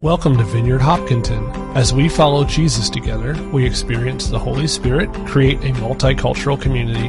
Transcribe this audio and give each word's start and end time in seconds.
Welcome 0.00 0.36
to 0.36 0.44
Vineyard 0.44 0.78
Hopkinton. 0.78 1.44
As 1.76 1.92
we 1.92 2.08
follow 2.08 2.44
Jesus 2.44 2.88
together, 2.88 3.34
we 3.50 3.66
experience 3.66 4.28
the 4.28 4.38
Holy 4.38 4.68
Spirit, 4.68 5.12
create 5.26 5.58
a 5.64 5.72
multicultural 5.72 6.60
community, 6.60 7.08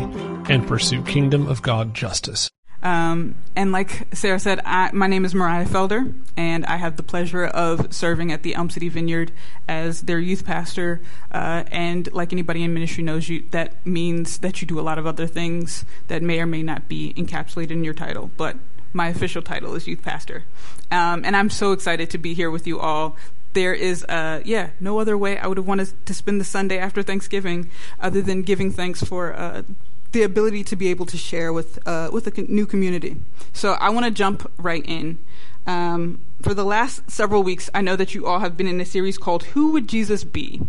and 0.52 0.68
pursue 0.68 1.04
kingdom 1.04 1.46
of 1.46 1.62
God 1.62 1.94
justice. 1.94 2.50
Um, 2.82 3.36
and 3.56 3.72
like 3.72 4.08
Sarah 4.16 4.40
said, 4.40 4.62
I, 4.66 4.90
my 4.92 5.06
name 5.06 5.24
is 5.24 5.36
Moriah 5.36 5.66
Felder, 5.66 6.12
and 6.36 6.66
I 6.66 6.78
have 6.78 6.98
the 6.98 7.04
pleasure 7.04 7.46
of 7.46 7.94
serving 7.94 8.32
at 8.32 8.42
the 8.42 8.56
Elm 8.56 8.72
City 8.72 8.90
Vineyard 8.90 9.34
as 9.68 10.02
their 10.02 10.18
youth 10.18 10.44
pastor. 10.44 11.00
Uh, 11.32 11.66
and 11.68 12.12
like 12.12 12.34
anybody 12.34 12.64
in 12.64 12.74
ministry 12.74 13.04
knows, 13.04 13.30
you 13.30 13.44
that 13.52 13.86
means 13.86 14.40
that 14.40 14.62
you 14.62 14.68
do 14.68 14.80
a 14.80 14.82
lot 14.82 14.98
of 14.98 15.06
other 15.06 15.28
things 15.28 15.86
that 16.08 16.24
may 16.24 16.40
or 16.40 16.48
may 16.48 16.64
not 16.64 16.90
be 16.90 17.14
encapsulated 17.14 17.70
in 17.70 17.84
your 17.84 17.94
title. 17.94 18.32
But 18.36 18.56
my 18.94 19.08
official 19.08 19.42
title 19.42 19.76
is 19.76 19.88
youth 19.88 20.02
pastor. 20.02 20.44
Um, 20.92 21.24
and 21.26 21.36
I'm 21.36 21.50
so 21.50 21.72
excited 21.72 22.10
to 22.12 22.18
be 22.18 22.34
here 22.34 22.50
with 22.50 22.66
you 22.68 22.80
all. 22.80 23.16
There 23.54 23.74
is, 23.74 24.04
uh, 24.06 24.42
yeah, 24.46 24.70
no 24.80 25.00
other 25.00 25.18
way 25.18 25.38
I 25.38 25.48
would 25.48 25.58
have 25.58 25.68
wanted 25.68 25.94
to 26.06 26.14
spend 26.14 26.40
the 26.40 26.46
Sunday 26.46 26.78
after 26.78 27.02
Thanksgiving 27.02 27.70
other 28.00 28.22
than 28.22 28.44
giving 28.44 28.72
thanks 28.72 29.04
for 29.04 29.34
uh, 29.34 29.64
the 30.12 30.24
ability 30.24 30.64
to 30.66 30.76
be 30.76 30.90
able 30.90 31.06
to 31.08 31.18
share 31.18 31.54
with 31.54 31.80
uh, 31.88 32.10
with 32.12 32.28
a 32.28 32.42
new 32.42 32.66
community. 32.66 33.18
So 33.54 33.74
I 33.74 33.90
want 33.90 34.06
to 34.06 34.12
jump 34.12 34.52
right 34.58 34.84
in. 34.86 35.20
Um, 35.70 36.22
for 36.42 36.56
the 36.56 36.66
last 36.66 37.12
several 37.12 37.44
weeks, 37.44 37.70
I 37.76 37.82
know 37.82 37.96
that 37.96 38.16
you 38.16 38.26
all 38.26 38.40
have 38.40 38.58
been 38.58 38.68
in 38.68 38.82
a 38.82 38.86
series 38.86 39.20
called 39.20 39.44
"Who 39.54 39.72
Would 39.74 39.88
Jesus 39.88 40.24
Be," 40.24 40.62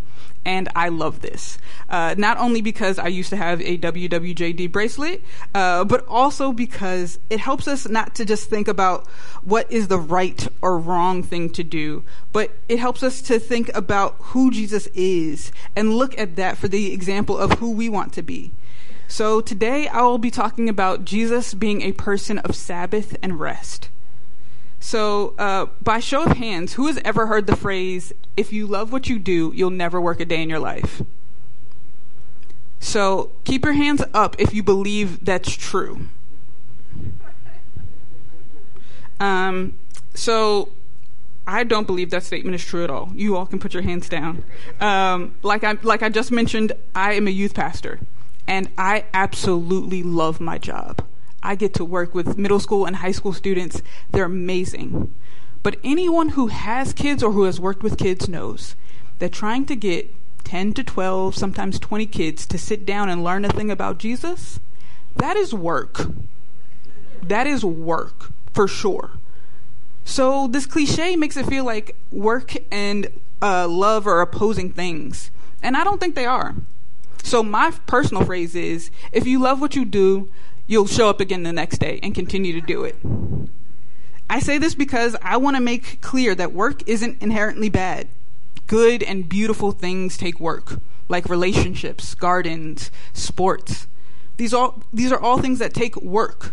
and 0.44 0.68
I 0.76 0.90
love 0.90 1.22
this. 1.22 1.56
Uh, 1.88 2.14
not 2.18 2.36
only 2.36 2.60
because 2.60 2.98
I 2.98 3.06
used 3.06 3.30
to 3.30 3.36
have 3.36 3.62
a 3.62 3.78
WWJD 3.78 4.70
bracelet, 4.70 5.24
uh, 5.54 5.84
but 5.84 6.06
also 6.06 6.52
because 6.52 7.18
it 7.30 7.40
helps 7.40 7.66
us 7.66 7.88
not 7.88 8.14
to 8.16 8.26
just 8.26 8.50
think 8.50 8.68
about 8.68 9.06
what 9.42 9.72
is 9.72 9.88
the 9.88 9.98
right 9.98 10.46
or 10.60 10.78
wrong 10.78 11.22
thing 11.22 11.48
to 11.52 11.64
do, 11.64 12.04
but 12.30 12.50
it 12.68 12.78
helps 12.78 13.02
us 13.02 13.22
to 13.22 13.38
think 13.38 13.74
about 13.74 14.16
who 14.18 14.50
Jesus 14.50 14.86
is 14.88 15.50
and 15.74 15.94
look 15.94 16.18
at 16.18 16.36
that 16.36 16.58
for 16.58 16.68
the 16.68 16.92
example 16.92 17.38
of 17.38 17.52
who 17.52 17.70
we 17.70 17.88
want 17.88 18.12
to 18.12 18.22
be. 18.22 18.52
So 19.08 19.40
today 19.40 19.88
I 19.88 20.02
will 20.02 20.18
be 20.18 20.30
talking 20.30 20.68
about 20.68 21.06
Jesus 21.06 21.54
being 21.54 21.80
a 21.80 21.92
person 21.92 22.36
of 22.40 22.54
Sabbath 22.54 23.16
and 23.22 23.40
rest. 23.40 23.88
So, 24.80 25.34
uh, 25.38 25.66
by 25.82 26.00
show 26.00 26.24
of 26.24 26.38
hands, 26.38 26.72
who 26.72 26.86
has 26.86 26.98
ever 27.04 27.26
heard 27.26 27.46
the 27.46 27.54
phrase, 27.54 28.14
if 28.36 28.50
you 28.52 28.66
love 28.66 28.92
what 28.92 29.08
you 29.08 29.18
do, 29.18 29.52
you'll 29.54 29.70
never 29.70 30.00
work 30.00 30.20
a 30.20 30.24
day 30.24 30.42
in 30.42 30.48
your 30.48 30.58
life? 30.58 31.02
So, 32.80 33.30
keep 33.44 33.62
your 33.62 33.74
hands 33.74 34.02
up 34.14 34.36
if 34.38 34.54
you 34.54 34.62
believe 34.62 35.22
that's 35.22 35.54
true. 35.54 36.06
Um, 39.20 39.78
so, 40.14 40.70
I 41.46 41.62
don't 41.62 41.86
believe 41.86 42.10
that 42.10 42.22
statement 42.22 42.54
is 42.54 42.64
true 42.64 42.82
at 42.82 42.90
all. 42.90 43.10
You 43.14 43.36
all 43.36 43.44
can 43.44 43.58
put 43.58 43.74
your 43.74 43.82
hands 43.82 44.08
down. 44.08 44.44
Um, 44.80 45.34
like 45.42 45.62
I 45.62 45.72
like 45.82 46.02
I 46.02 46.08
just 46.08 46.32
mentioned, 46.32 46.72
I 46.94 47.12
am 47.14 47.26
a 47.26 47.30
youth 47.30 47.54
pastor, 47.54 48.00
and 48.46 48.70
I 48.78 49.04
absolutely 49.12 50.02
love 50.02 50.40
my 50.40 50.56
job. 50.56 51.04
I 51.42 51.54
get 51.54 51.74
to 51.74 51.84
work 51.84 52.14
with 52.14 52.38
middle 52.38 52.60
school 52.60 52.86
and 52.86 52.96
high 52.96 53.12
school 53.12 53.32
students. 53.32 53.82
They're 54.10 54.24
amazing. 54.24 55.14
But 55.62 55.76
anyone 55.84 56.30
who 56.30 56.48
has 56.48 56.92
kids 56.92 57.22
or 57.22 57.32
who 57.32 57.44
has 57.44 57.60
worked 57.60 57.82
with 57.82 57.98
kids 57.98 58.28
knows 58.28 58.74
that 59.18 59.32
trying 59.32 59.66
to 59.66 59.76
get 59.76 60.14
10 60.44 60.72
to 60.74 60.84
12, 60.84 61.34
sometimes 61.34 61.78
20 61.78 62.06
kids 62.06 62.46
to 62.46 62.58
sit 62.58 62.84
down 62.86 63.08
and 63.08 63.22
learn 63.22 63.44
a 63.44 63.48
thing 63.50 63.70
about 63.70 63.98
Jesus, 63.98 64.58
that 65.16 65.36
is 65.36 65.52
work. 65.52 66.06
That 67.22 67.46
is 67.46 67.64
work 67.64 68.32
for 68.52 68.66
sure. 68.66 69.12
So 70.04 70.48
this 70.48 70.66
cliche 70.66 71.14
makes 71.14 71.36
it 71.36 71.46
feel 71.46 71.64
like 71.64 71.94
work 72.10 72.54
and 72.72 73.08
uh, 73.42 73.68
love 73.68 74.06
are 74.06 74.20
opposing 74.20 74.72
things. 74.72 75.30
And 75.62 75.76
I 75.76 75.84
don't 75.84 76.00
think 76.00 76.14
they 76.14 76.26
are. 76.26 76.54
So 77.22 77.42
my 77.42 77.70
personal 77.86 78.24
phrase 78.24 78.54
is 78.54 78.90
if 79.12 79.26
you 79.26 79.38
love 79.38 79.60
what 79.60 79.76
you 79.76 79.84
do, 79.84 80.30
you'll 80.70 80.86
show 80.86 81.10
up 81.10 81.18
again 81.18 81.42
the 81.42 81.52
next 81.52 81.78
day 81.78 81.98
and 82.00 82.14
continue 82.14 82.52
to 82.52 82.60
do 82.60 82.84
it. 82.84 82.96
I 84.30 84.38
say 84.38 84.56
this 84.56 84.76
because 84.76 85.16
I 85.20 85.36
want 85.36 85.56
to 85.56 85.60
make 85.60 86.00
clear 86.00 86.32
that 86.36 86.52
work 86.52 86.88
isn't 86.88 87.20
inherently 87.20 87.68
bad. 87.68 88.06
Good 88.68 89.02
and 89.02 89.28
beautiful 89.28 89.72
things 89.72 90.16
take 90.16 90.38
work, 90.38 90.78
like 91.08 91.28
relationships, 91.28 92.14
gardens, 92.14 92.92
sports. 93.12 93.88
These 94.36 94.54
all 94.54 94.80
these 94.92 95.10
are 95.10 95.20
all 95.20 95.38
things 95.38 95.58
that 95.58 95.74
take 95.74 95.96
work. 95.96 96.52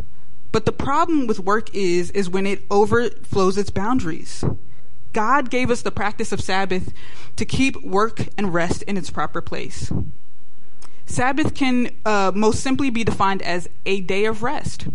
But 0.51 0.65
the 0.65 0.71
problem 0.71 1.27
with 1.27 1.39
work 1.39 1.73
is 1.75 2.09
is 2.11 2.27
when 2.27 2.47
it 2.47 2.63
overflows 2.71 3.55
its 3.55 3.69
boundaries. 3.69 4.43
God 5.13 5.51
gave 5.51 5.69
us 5.69 5.83
the 5.83 5.91
practice 5.91 6.31
of 6.31 6.41
Sabbath 6.41 6.91
to 7.35 7.45
keep 7.45 7.83
work 7.83 8.25
and 8.35 8.51
rest 8.51 8.81
in 8.83 8.97
its 8.97 9.11
proper 9.11 9.41
place. 9.41 9.91
Sabbath 11.07 11.55
can 11.55 11.89
uh, 12.05 12.31
most 12.35 12.61
simply 12.61 12.89
be 12.89 13.03
defined 13.03 13.41
as 13.41 13.69
a 13.85 14.01
day 14.01 14.25
of 14.25 14.43
rest. 14.43 14.87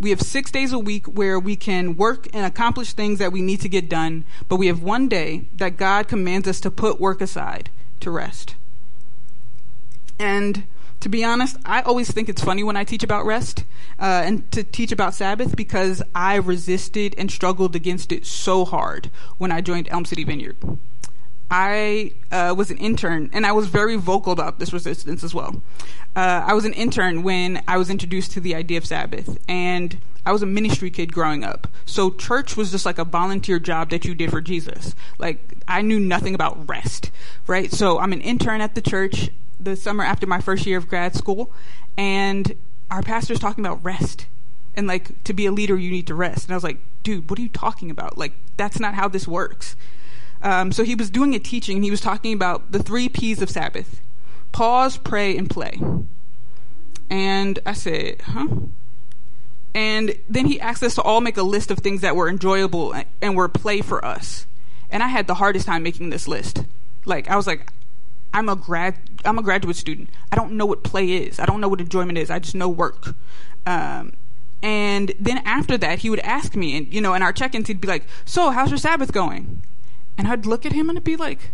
We 0.00 0.10
have 0.10 0.20
six 0.20 0.50
days 0.50 0.72
a 0.72 0.78
week 0.78 1.06
where 1.06 1.38
we 1.38 1.54
can 1.54 1.94
work 1.96 2.26
and 2.32 2.44
accomplish 2.44 2.94
things 2.94 3.18
that 3.18 3.30
we 3.30 3.42
need 3.42 3.60
to 3.60 3.68
get 3.68 3.88
done, 3.88 4.24
but 4.48 4.56
we 4.56 4.66
have 4.66 4.82
one 4.82 5.08
day 5.08 5.44
that 5.56 5.76
God 5.76 6.08
commands 6.08 6.48
us 6.48 6.58
to 6.60 6.70
put 6.70 7.00
work 7.00 7.20
aside 7.20 7.70
to 8.00 8.10
rest. 8.10 8.56
And 10.18 10.64
to 11.00 11.08
be 11.08 11.22
honest, 11.22 11.56
I 11.66 11.82
always 11.82 12.10
think 12.10 12.28
it's 12.28 12.42
funny 12.42 12.64
when 12.64 12.76
I 12.76 12.84
teach 12.84 13.02
about 13.02 13.26
rest 13.26 13.64
uh, 14.00 14.22
and 14.24 14.50
to 14.52 14.64
teach 14.64 14.90
about 14.90 15.14
Sabbath 15.14 15.54
because 15.54 16.02
I 16.14 16.36
resisted 16.36 17.14
and 17.18 17.30
struggled 17.30 17.76
against 17.76 18.10
it 18.10 18.24
so 18.24 18.64
hard 18.64 19.10
when 19.36 19.52
I 19.52 19.60
joined 19.60 19.88
Elm 19.90 20.06
City 20.06 20.24
Vineyard. 20.24 20.56
I 21.52 22.14
uh, 22.30 22.54
was 22.56 22.70
an 22.70 22.78
intern, 22.78 23.28
and 23.34 23.44
I 23.44 23.52
was 23.52 23.68
very 23.68 23.96
vocal 23.96 24.32
about 24.32 24.58
this 24.58 24.72
resistance 24.72 25.22
as 25.22 25.34
well. 25.34 25.62
Uh, 26.16 26.44
I 26.46 26.54
was 26.54 26.64
an 26.64 26.72
intern 26.72 27.22
when 27.22 27.62
I 27.68 27.76
was 27.76 27.90
introduced 27.90 28.32
to 28.32 28.40
the 28.40 28.54
idea 28.54 28.78
of 28.78 28.86
Sabbath, 28.86 29.38
and 29.46 29.98
I 30.24 30.32
was 30.32 30.40
a 30.40 30.46
ministry 30.46 30.90
kid 30.90 31.12
growing 31.12 31.44
up. 31.44 31.68
So 31.84 32.10
church 32.10 32.56
was 32.56 32.70
just 32.70 32.86
like 32.86 32.98
a 32.98 33.04
volunteer 33.04 33.58
job 33.58 33.90
that 33.90 34.06
you 34.06 34.14
did 34.14 34.30
for 34.30 34.40
Jesus. 34.40 34.94
Like 35.18 35.40
I 35.68 35.82
knew 35.82 36.00
nothing 36.00 36.34
about 36.34 36.66
rest, 36.70 37.10
right? 37.46 37.70
So 37.70 37.98
I'm 37.98 38.14
an 38.14 38.22
intern 38.22 38.62
at 38.62 38.74
the 38.74 38.80
church 38.80 39.28
the 39.60 39.76
summer 39.76 40.04
after 40.04 40.26
my 40.26 40.40
first 40.40 40.64
year 40.64 40.78
of 40.78 40.88
grad 40.88 41.14
school, 41.14 41.52
and 41.98 42.54
our 42.90 43.02
pastor's 43.02 43.38
talking 43.38 43.62
about 43.62 43.84
rest. 43.84 44.26
And 44.74 44.86
like 44.86 45.22
to 45.24 45.34
be 45.34 45.44
a 45.44 45.52
leader, 45.52 45.76
you 45.76 45.90
need 45.90 46.06
to 46.06 46.14
rest. 46.14 46.46
And 46.46 46.52
I 46.52 46.56
was 46.56 46.64
like, 46.64 46.78
dude, 47.02 47.28
what 47.28 47.38
are 47.38 47.42
you 47.42 47.50
talking 47.50 47.90
about? 47.90 48.16
Like 48.16 48.32
that's 48.56 48.80
not 48.80 48.94
how 48.94 49.06
this 49.06 49.28
works. 49.28 49.76
Um, 50.42 50.72
so 50.72 50.82
he 50.84 50.94
was 50.94 51.10
doing 51.10 51.34
a 51.34 51.38
teaching 51.38 51.76
and 51.76 51.84
he 51.84 51.90
was 51.90 52.00
talking 52.00 52.32
about 52.32 52.72
the 52.72 52.82
three 52.82 53.08
P's 53.08 53.40
of 53.40 53.50
Sabbath 53.50 54.00
pause, 54.50 54.98
pray, 54.98 55.36
and 55.36 55.48
play. 55.48 55.80
And 57.08 57.58
I 57.64 57.72
said, 57.72 58.20
huh? 58.22 58.48
And 59.74 60.14
then 60.28 60.46
he 60.46 60.60
asked 60.60 60.82
us 60.82 60.94
to 60.96 61.02
all 61.02 61.20
make 61.20 61.38
a 61.38 61.42
list 61.42 61.70
of 61.70 61.78
things 61.78 62.02
that 62.02 62.14
were 62.14 62.28
enjoyable 62.28 62.94
and 63.22 63.34
were 63.34 63.48
play 63.48 63.80
for 63.80 64.04
us. 64.04 64.46
And 64.90 65.02
I 65.02 65.08
had 65.08 65.26
the 65.26 65.34
hardest 65.34 65.66
time 65.66 65.82
making 65.82 66.10
this 66.10 66.28
list. 66.28 66.64
Like, 67.06 67.30
I 67.30 67.36
was 67.36 67.46
like, 67.46 67.72
I'm 68.34 68.48
a 68.48 68.56
grad, 68.56 68.96
I'm 69.24 69.38
a 69.38 69.42
graduate 69.42 69.76
student. 69.76 70.10
I 70.30 70.36
don't 70.36 70.52
know 70.52 70.66
what 70.66 70.82
play 70.82 71.12
is. 71.12 71.40
I 71.40 71.46
don't 71.46 71.60
know 71.60 71.68
what 71.68 71.80
enjoyment 71.80 72.18
is. 72.18 72.30
I 72.30 72.38
just 72.38 72.54
know 72.54 72.68
work. 72.68 73.14
Um, 73.66 74.12
and 74.62 75.12
then 75.18 75.38
after 75.38 75.76
that, 75.78 76.00
he 76.00 76.10
would 76.10 76.20
ask 76.20 76.54
me, 76.54 76.76
and 76.76 76.92
you 76.92 77.00
know, 77.00 77.14
in 77.14 77.22
our 77.22 77.32
check-ins, 77.32 77.66
he'd 77.66 77.80
be 77.80 77.88
like, 77.88 78.04
"So, 78.24 78.50
how's 78.50 78.70
your 78.70 78.78
Sabbath 78.78 79.12
going?" 79.12 79.62
And 80.18 80.28
I'd 80.28 80.46
look 80.46 80.66
at 80.66 80.72
him 80.72 80.88
and 80.88 80.98
I'd 80.98 81.04
be 81.04 81.16
like, 81.16 81.52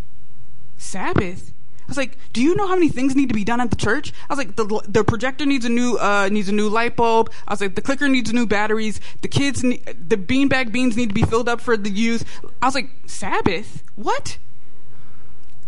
Sabbath? 0.77 1.53
I 1.81 1.91
was 1.91 1.97
like, 1.97 2.19
"Do 2.35 2.43
you 2.43 2.55
know 2.55 2.67
how 2.67 2.75
many 2.75 2.91
things 2.91 3.17
need 3.17 3.31
to 3.31 3.35
be 3.35 3.45
done 3.45 3.63
at 3.63 3.71
the 3.71 3.77
church?" 3.77 4.13
I 4.29 4.35
was 4.35 4.39
like, 4.39 4.57
"The 4.57 4.83
the 4.87 5.05
projector 5.05 5.47
needs 5.47 5.65
a 5.65 5.71
new 5.71 5.97
uh, 5.97 6.29
needs 6.31 6.49
a 6.51 6.53
new 6.53 6.69
light 6.69 6.97
bulb." 6.97 7.31
I 7.47 7.55
was 7.55 7.63
like, 7.63 7.77
"The 7.77 7.81
clicker 7.81 8.09
needs 8.09 8.31
new 8.31 8.47
batteries. 8.47 9.01
The 9.23 9.29
kids, 9.29 9.65
need, 9.65 9.83
the 9.87 10.19
beanbag 10.19 10.71
beans 10.71 10.99
need 10.99 11.09
to 11.09 11.15
be 11.15 11.23
filled 11.23 11.49
up 11.49 11.63
for 11.63 11.79
the 11.79 11.89
youth." 11.89 12.25
I 12.61 12.67
was 12.67 12.75
like, 12.75 12.91
"Sabbath? 13.07 13.83
What?" 13.97 14.37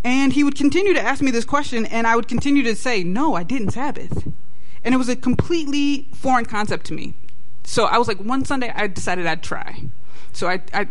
And 0.05 0.35
he 0.35 0.45
would 0.45 0.57
continue 0.57 0.93
to 0.93 1.01
ask 1.01 1.23
me 1.23 1.31
this 1.31 1.47
question, 1.47 1.87
and 1.87 2.07
I 2.07 2.17
would 2.17 2.29
continue 2.29 2.63
to 2.65 2.77
say, 2.77 3.03
"No, 3.03 3.35
I 3.35 3.43
didn't 3.43 3.71
Sabbath," 3.71 4.29
and 4.85 4.95
it 4.95 4.99
was 4.99 5.09
a 5.09 5.17
completely 5.17 6.07
foreign 6.13 6.45
concept 6.45 6.85
to 6.87 6.93
me. 6.93 7.15
So 7.65 7.85
I 7.85 7.99
was 7.99 8.09
like, 8.09 8.19
one 8.19 8.45
Sunday, 8.45 8.73
I 8.75 8.89
decided 8.89 9.27
I'd 9.27 9.43
try. 9.43 9.85
So 10.33 10.49
I, 10.49 10.61
I 10.73 10.89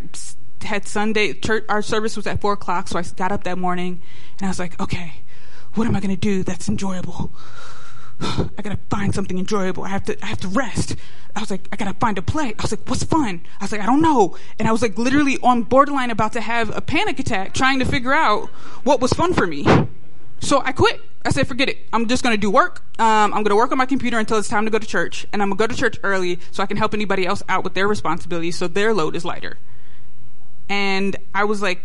had 0.61 0.87
Sunday 0.87 1.33
church. 1.33 1.65
Our 1.69 1.81
service 1.81 2.15
was 2.15 2.27
at 2.27 2.41
four 2.41 2.53
o'clock, 2.53 2.87
so 2.87 2.99
I 2.99 3.03
got 3.03 3.31
up 3.31 3.43
that 3.43 3.57
morning 3.57 4.01
and 4.39 4.45
I 4.45 4.49
was 4.49 4.59
like, 4.59 4.79
okay, 4.79 5.21
what 5.73 5.87
am 5.87 5.95
I 5.95 5.99
going 5.99 6.15
to 6.15 6.19
do 6.19 6.43
that's 6.43 6.67
enjoyable? 6.67 7.31
I 8.21 8.61
gotta 8.61 8.79
find 8.89 9.15
something 9.15 9.39
enjoyable. 9.39 9.83
I 9.83 9.89
have 9.89 10.03
to, 10.05 10.23
I 10.23 10.27
have 10.27 10.39
to 10.41 10.49
rest. 10.49 10.95
I 11.35 11.39
was 11.39 11.49
like, 11.49 11.69
I 11.71 11.77
gotta 11.77 11.93
find 11.93 12.17
a 12.17 12.21
play. 12.21 12.53
I 12.57 12.61
was 12.61 12.71
like, 12.71 12.87
what's 12.89 13.03
fun? 13.03 13.41
I 13.61 13.63
was 13.63 13.71
like, 13.71 13.81
I 13.81 13.85
don't 13.85 14.01
know. 14.01 14.35
And 14.57 14.67
I 14.67 14.71
was 14.71 14.81
like, 14.81 14.97
literally 14.97 15.37
on 15.41 15.63
borderline 15.63 16.11
about 16.11 16.33
to 16.33 16.41
have 16.41 16.75
a 16.75 16.81
panic 16.81 17.19
attack, 17.19 17.53
trying 17.53 17.79
to 17.79 17.85
figure 17.85 18.13
out 18.13 18.49
what 18.83 18.99
was 18.99 19.13
fun 19.13 19.33
for 19.33 19.47
me. 19.47 19.65
So 20.41 20.61
I 20.63 20.71
quit. 20.71 21.01
I 21.25 21.31
said, 21.31 21.47
forget 21.47 21.69
it. 21.69 21.77
I'm 21.91 22.07
just 22.07 22.23
gonna 22.23 22.37
do 22.37 22.49
work. 22.49 22.83
Um, 22.99 23.33
I'm 23.33 23.43
gonna 23.43 23.55
work 23.55 23.71
on 23.71 23.77
my 23.77 23.85
computer 23.85 24.17
until 24.19 24.37
it's 24.37 24.47
time 24.47 24.65
to 24.65 24.71
go 24.71 24.79
to 24.79 24.87
church, 24.87 25.25
and 25.31 25.41
I'm 25.41 25.49
gonna 25.49 25.57
go 25.57 25.67
to 25.67 25.75
church 25.75 25.97
early 26.03 26.39
so 26.51 26.63
I 26.63 26.65
can 26.65 26.77
help 26.77 26.93
anybody 26.93 27.25
else 27.25 27.43
out 27.49 27.63
with 27.63 27.73
their 27.73 27.87
responsibilities, 27.87 28.57
so 28.57 28.67
their 28.67 28.93
load 28.93 29.15
is 29.15 29.25
lighter. 29.25 29.57
And 30.69 31.17
I 31.33 31.43
was 31.43 31.61
like, 31.61 31.81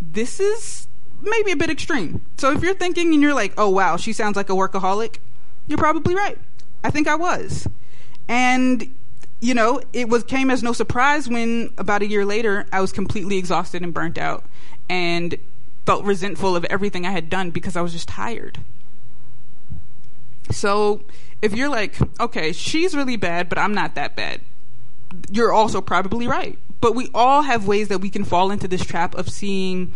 this 0.00 0.40
is 0.40 0.88
maybe 1.20 1.52
a 1.52 1.56
bit 1.56 1.70
extreme. 1.70 2.24
So 2.38 2.50
if 2.52 2.62
you're 2.62 2.74
thinking 2.74 3.12
and 3.12 3.22
you're 3.22 3.34
like, 3.34 3.52
oh 3.56 3.68
wow, 3.68 3.96
she 3.96 4.12
sounds 4.12 4.36
like 4.36 4.50
a 4.50 4.54
workaholic, 4.54 5.18
you're 5.68 5.78
probably 5.78 6.14
right. 6.14 6.38
I 6.82 6.90
think 6.90 7.06
I 7.06 7.14
was. 7.14 7.68
And 8.28 8.94
you 9.40 9.54
know, 9.54 9.80
it 9.92 10.08
was 10.08 10.22
came 10.24 10.50
as 10.50 10.62
no 10.62 10.72
surprise 10.72 11.28
when 11.28 11.70
about 11.76 12.00
a 12.02 12.06
year 12.06 12.24
later 12.24 12.66
I 12.72 12.80
was 12.80 12.92
completely 12.92 13.38
exhausted 13.38 13.82
and 13.82 13.92
burnt 13.92 14.16
out 14.16 14.44
and 14.88 15.36
felt 15.84 16.04
resentful 16.04 16.54
of 16.54 16.64
everything 16.66 17.04
I 17.04 17.10
had 17.10 17.28
done 17.28 17.50
because 17.50 17.76
I 17.76 17.82
was 17.82 17.92
just 17.92 18.08
tired. 18.08 18.60
So, 20.50 21.00
if 21.40 21.54
you're 21.54 21.68
like, 21.68 21.96
okay, 22.20 22.52
she's 22.52 22.94
really 22.94 23.16
bad, 23.16 23.48
but 23.48 23.58
I'm 23.58 23.74
not 23.74 23.94
that 23.94 24.14
bad. 24.14 24.40
You're 25.30 25.52
also 25.52 25.80
probably 25.80 26.28
right. 26.28 26.58
But 26.82 26.96
we 26.96 27.08
all 27.14 27.42
have 27.42 27.66
ways 27.66 27.88
that 27.88 28.00
we 28.00 28.10
can 28.10 28.24
fall 28.24 28.50
into 28.50 28.68
this 28.68 28.84
trap 28.84 29.14
of 29.14 29.30
seeing 29.30 29.94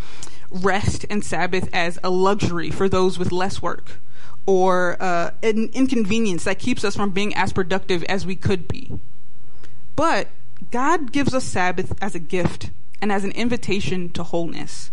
rest 0.50 1.04
and 1.10 1.22
Sabbath 1.22 1.68
as 1.72 1.98
a 2.02 2.10
luxury 2.10 2.70
for 2.70 2.88
those 2.88 3.18
with 3.18 3.32
less 3.32 3.60
work 3.60 3.98
or 4.46 4.96
uh, 5.00 5.32
an 5.42 5.68
inconvenience 5.74 6.44
that 6.44 6.60
keeps 6.60 6.84
us 6.84 6.94
from 6.94 7.10
being 7.10 7.34
as 7.34 7.52
productive 7.52 8.04
as 8.04 8.24
we 8.24 8.36
could 8.36 8.68
be. 8.68 9.00
But 9.96 10.28
God 10.70 11.10
gives 11.10 11.34
us 11.34 11.44
Sabbath 11.44 11.92
as 12.00 12.14
a 12.14 12.20
gift 12.20 12.70
and 13.02 13.10
as 13.10 13.24
an 13.24 13.32
invitation 13.32 14.08
to 14.10 14.22
wholeness. 14.22 14.92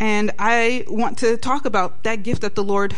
And 0.00 0.32
I 0.36 0.84
want 0.88 1.16
to 1.18 1.36
talk 1.36 1.64
about 1.64 2.02
that 2.02 2.24
gift 2.24 2.42
that 2.42 2.56
the 2.56 2.64
Lord 2.64 2.96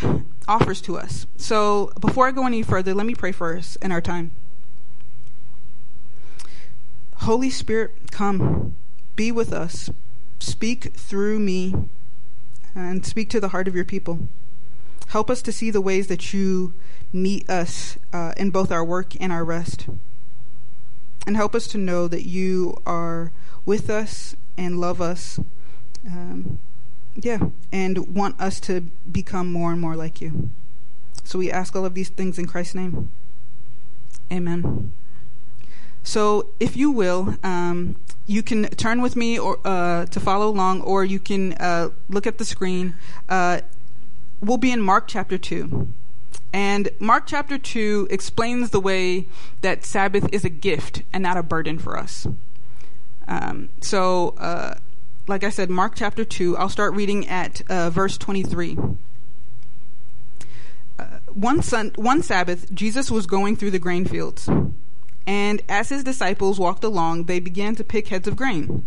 offers 0.49 0.81
to 0.83 0.97
us. 0.97 1.27
So 1.37 1.93
before 2.01 2.27
I 2.27 2.31
go 2.31 2.47
any 2.47 2.63
further, 2.63 2.95
let 2.95 3.05
me 3.05 3.15
pray 3.15 3.33
for 3.33 3.59
us 3.59 3.77
in 3.77 3.93
our 3.93 4.01
time. 4.01 4.31
Holy 7.17 7.51
Spirit, 7.51 8.11
come, 8.11 8.75
be 9.17 9.33
with 9.33 9.53
us, 9.53 9.91
speak 10.39 10.95
through 10.95 11.39
me, 11.39 11.75
and 12.75 13.05
speak 13.07 13.31
to 13.31 13.41
the 13.41 13.49
heart 13.49 13.69
of 13.69 13.75
your 13.75 13.85
people. 13.85 14.29
Help 15.09 15.31
us 15.31 15.43
to 15.43 15.53
see 15.53 15.71
the 15.71 15.81
ways 15.81 16.09
that 16.09 16.35
you 16.35 16.75
meet 17.13 17.49
us 17.49 17.97
uh, 18.13 18.33
in 18.37 18.51
both 18.51 18.73
our 18.73 18.85
work 18.85 19.15
and 19.21 19.33
our 19.33 19.45
rest. 19.45 19.87
And 21.27 21.37
help 21.37 21.55
us 21.55 21.67
to 21.69 21.79
know 21.79 22.09
that 22.09 22.27
you 22.27 22.77
are 22.85 23.31
with 23.65 23.89
us 23.89 24.37
and 24.59 24.81
love 24.81 25.01
us. 25.01 25.39
Um, 26.07 26.59
yeah, 27.17 27.39
and 27.73 28.15
want 28.15 28.41
us 28.41 28.59
to 28.61 28.81
become 29.11 29.51
more 29.51 29.73
and 29.73 29.81
more 29.81 29.97
like 29.97 30.21
you. 30.21 30.51
So 31.23 31.39
we 31.39 31.51
ask 31.51 31.75
all 31.75 31.87
of 31.87 31.95
these 31.95 32.09
things 32.09 32.39
in 32.39 32.47
Christ's 32.47 32.75
name. 32.75 33.11
Amen. 34.31 34.93
So, 36.05 36.51
if 36.61 36.77
you 36.77 36.91
will, 36.91 37.37
um, 37.43 37.97
you 38.27 38.43
can 38.43 38.65
turn 38.69 39.01
with 39.03 39.17
me 39.17 39.39
or 39.39 39.59
uh, 39.65 40.07
to 40.07 40.21
follow 40.21 40.49
along, 40.49 40.83
or 40.83 41.05
you 41.05 41.19
can 41.19 41.55
uh, 41.55 41.91
look 42.09 42.27
at 42.27 42.39
the 42.39 42.45
screen. 42.45 42.95
Uh, 43.29 43.61
we'll 44.41 44.59
be 44.59 44.71
in 44.71 44.81
Mark 44.81 45.09
chapter 45.09 45.39
2. 45.39 45.89
And 46.53 46.91
Mark 47.01 47.25
chapter 47.27 47.59
2 47.59 48.09
explains 48.11 48.71
the 48.71 48.81
way 48.81 49.27
that 49.63 49.85
Sabbath 49.85 50.29
is 50.33 50.45
a 50.45 50.49
gift 50.49 51.03
and 51.13 51.23
not 51.23 51.37
a 51.37 51.43
burden 51.43 51.79
for 51.79 51.99
us. 51.99 52.29
Um, 53.27 53.71
so, 53.81 54.35
uh, 54.39 54.75
like 55.27 55.43
I 55.43 55.51
said, 55.51 55.71
Mark 55.71 55.95
chapter 55.97 56.25
2, 56.25 56.57
I'll 56.57 56.69
start 56.69 56.95
reading 56.95 57.27
at 57.29 57.63
uh, 57.69 57.91
verse 57.91 58.17
23. 58.19 58.79
Uh, 60.99 61.05
one, 61.33 61.63
sun, 61.63 61.93
one 61.97 62.23
Sabbath, 62.23 62.73
Jesus 62.73 63.11
was 63.11 63.27
going 63.27 63.57
through 63.57 63.73
the 63.73 63.79
grain 63.79 64.05
fields. 64.05 64.49
And 65.27 65.63
as 65.69 65.89
his 65.89 66.05
disciples 66.05 66.59
walked 66.59 66.85
along, 66.85 67.25
they 67.25 67.41
began 67.41 67.75
to 67.77 67.85
pick 67.85 68.09
heads 68.09 68.29
of 68.29 68.37
grain. 68.37 68.85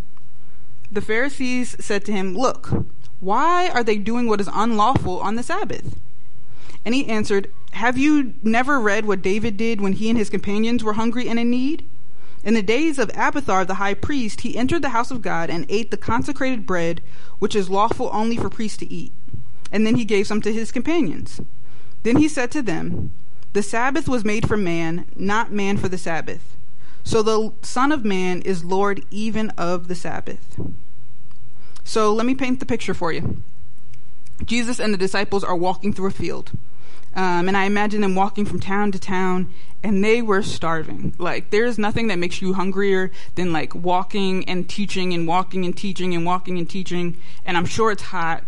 The 0.92 1.02
Pharisees 1.02 1.76
said 1.84 2.06
to 2.06 2.12
him, 2.12 2.36
Look, 2.36 2.70
why 3.20 3.70
are 3.70 3.84
they 3.84 3.98
doing 3.98 4.28
what 4.28 4.40
is 4.40 4.50
unlawful 4.54 5.20
on 5.20 5.36
the 5.36 5.44
Sabbath? 5.44 6.00
And 6.86 6.94
he 6.94 7.08
answered, 7.08 7.52
Have 7.72 7.98
you 7.98 8.36
never 8.44 8.80
read 8.80 9.06
what 9.06 9.22
David 9.22 9.58
did 9.58 9.82
when 9.82 9.94
he 9.94 10.10
and 10.10 10.18
his 10.18 10.30
companions 10.30 10.84
were 10.84 10.94
hungry 10.94 11.28
and 11.28 11.40
in 11.40 11.50
need? 11.50 11.84
In 12.44 12.54
the 12.54 12.62
days 12.62 12.98
of 13.00 13.12
Abiathar 13.16 13.66
the 13.66 13.74
high 13.76 13.96
priest, 13.96 14.42
he 14.42 14.56
entered 14.56 14.82
the 14.82 14.90
house 14.90 15.12
of 15.12 15.22
God 15.22 15.50
and 15.50 15.66
ate 15.68 15.92
the 15.92 15.98
consecrated 15.98 16.66
bread, 16.66 17.02
which 17.40 17.56
is 17.56 17.70
lawful 17.70 18.10
only 18.14 18.38
for 18.38 18.50
priests 18.50 18.78
to 18.78 18.94
eat. 18.94 19.12
And 19.72 19.86
then 19.86 19.96
he 19.96 20.06
gave 20.06 20.28
some 20.28 20.42
to 20.44 20.54
his 20.54 20.72
companions. 20.72 21.42
Then 22.04 22.18
he 22.18 22.30
said 22.30 22.52
to 22.52 22.62
them, 22.62 23.12
The 23.58 23.64
Sabbath 23.64 24.08
was 24.08 24.24
made 24.24 24.48
for 24.48 24.56
man, 24.56 25.08
not 25.16 25.52
man 25.52 25.78
for 25.78 25.90
the 25.90 25.98
Sabbath. 25.98 26.56
So 27.04 27.24
the 27.24 27.54
Son 27.64 27.92
of 27.92 28.06
Man 28.06 28.44
is 28.44 28.64
Lord 28.64 29.04
even 29.10 29.50
of 29.58 29.88
the 29.88 29.96
Sabbath. 29.96 30.60
So 31.84 32.14
let 32.14 32.28
me 32.28 32.36
paint 32.36 32.60
the 32.60 32.68
picture 32.68 32.94
for 32.94 33.12
you. 33.12 33.42
Jesus 34.46 34.80
and 34.80 34.94
the 34.94 34.98
disciples 34.98 35.44
are 35.44 35.56
walking 35.56 35.92
through 35.92 36.06
a 36.06 36.12
field. 36.12 36.52
Um, 37.16 37.48
and 37.48 37.58
I 37.58 37.64
imagine 37.64 38.02
them 38.02 38.14
walking 38.14 38.46
from 38.46 38.60
town 38.60 38.92
to 38.92 39.00
town, 39.00 39.52
and 39.82 40.04
they 40.04 40.22
were 40.22 40.44
starving. 40.44 41.16
Like, 41.18 41.50
there's 41.50 41.80
nothing 41.80 42.10
that 42.10 42.20
makes 42.20 42.44
you 42.44 42.54
hungrier 42.54 43.10
than 43.34 43.52
like 43.52 43.74
walking 43.74 44.48
and 44.48 44.70
teaching 44.70 45.16
and 45.16 45.28
walking 45.28 45.66
and 45.66 45.76
teaching 45.76 46.14
and 46.14 46.28
walking 46.28 46.60
and 46.60 46.70
teaching. 46.70 47.18
And 47.44 47.58
I'm 47.58 47.66
sure 47.66 47.90
it's 47.90 48.04
hot. 48.04 48.44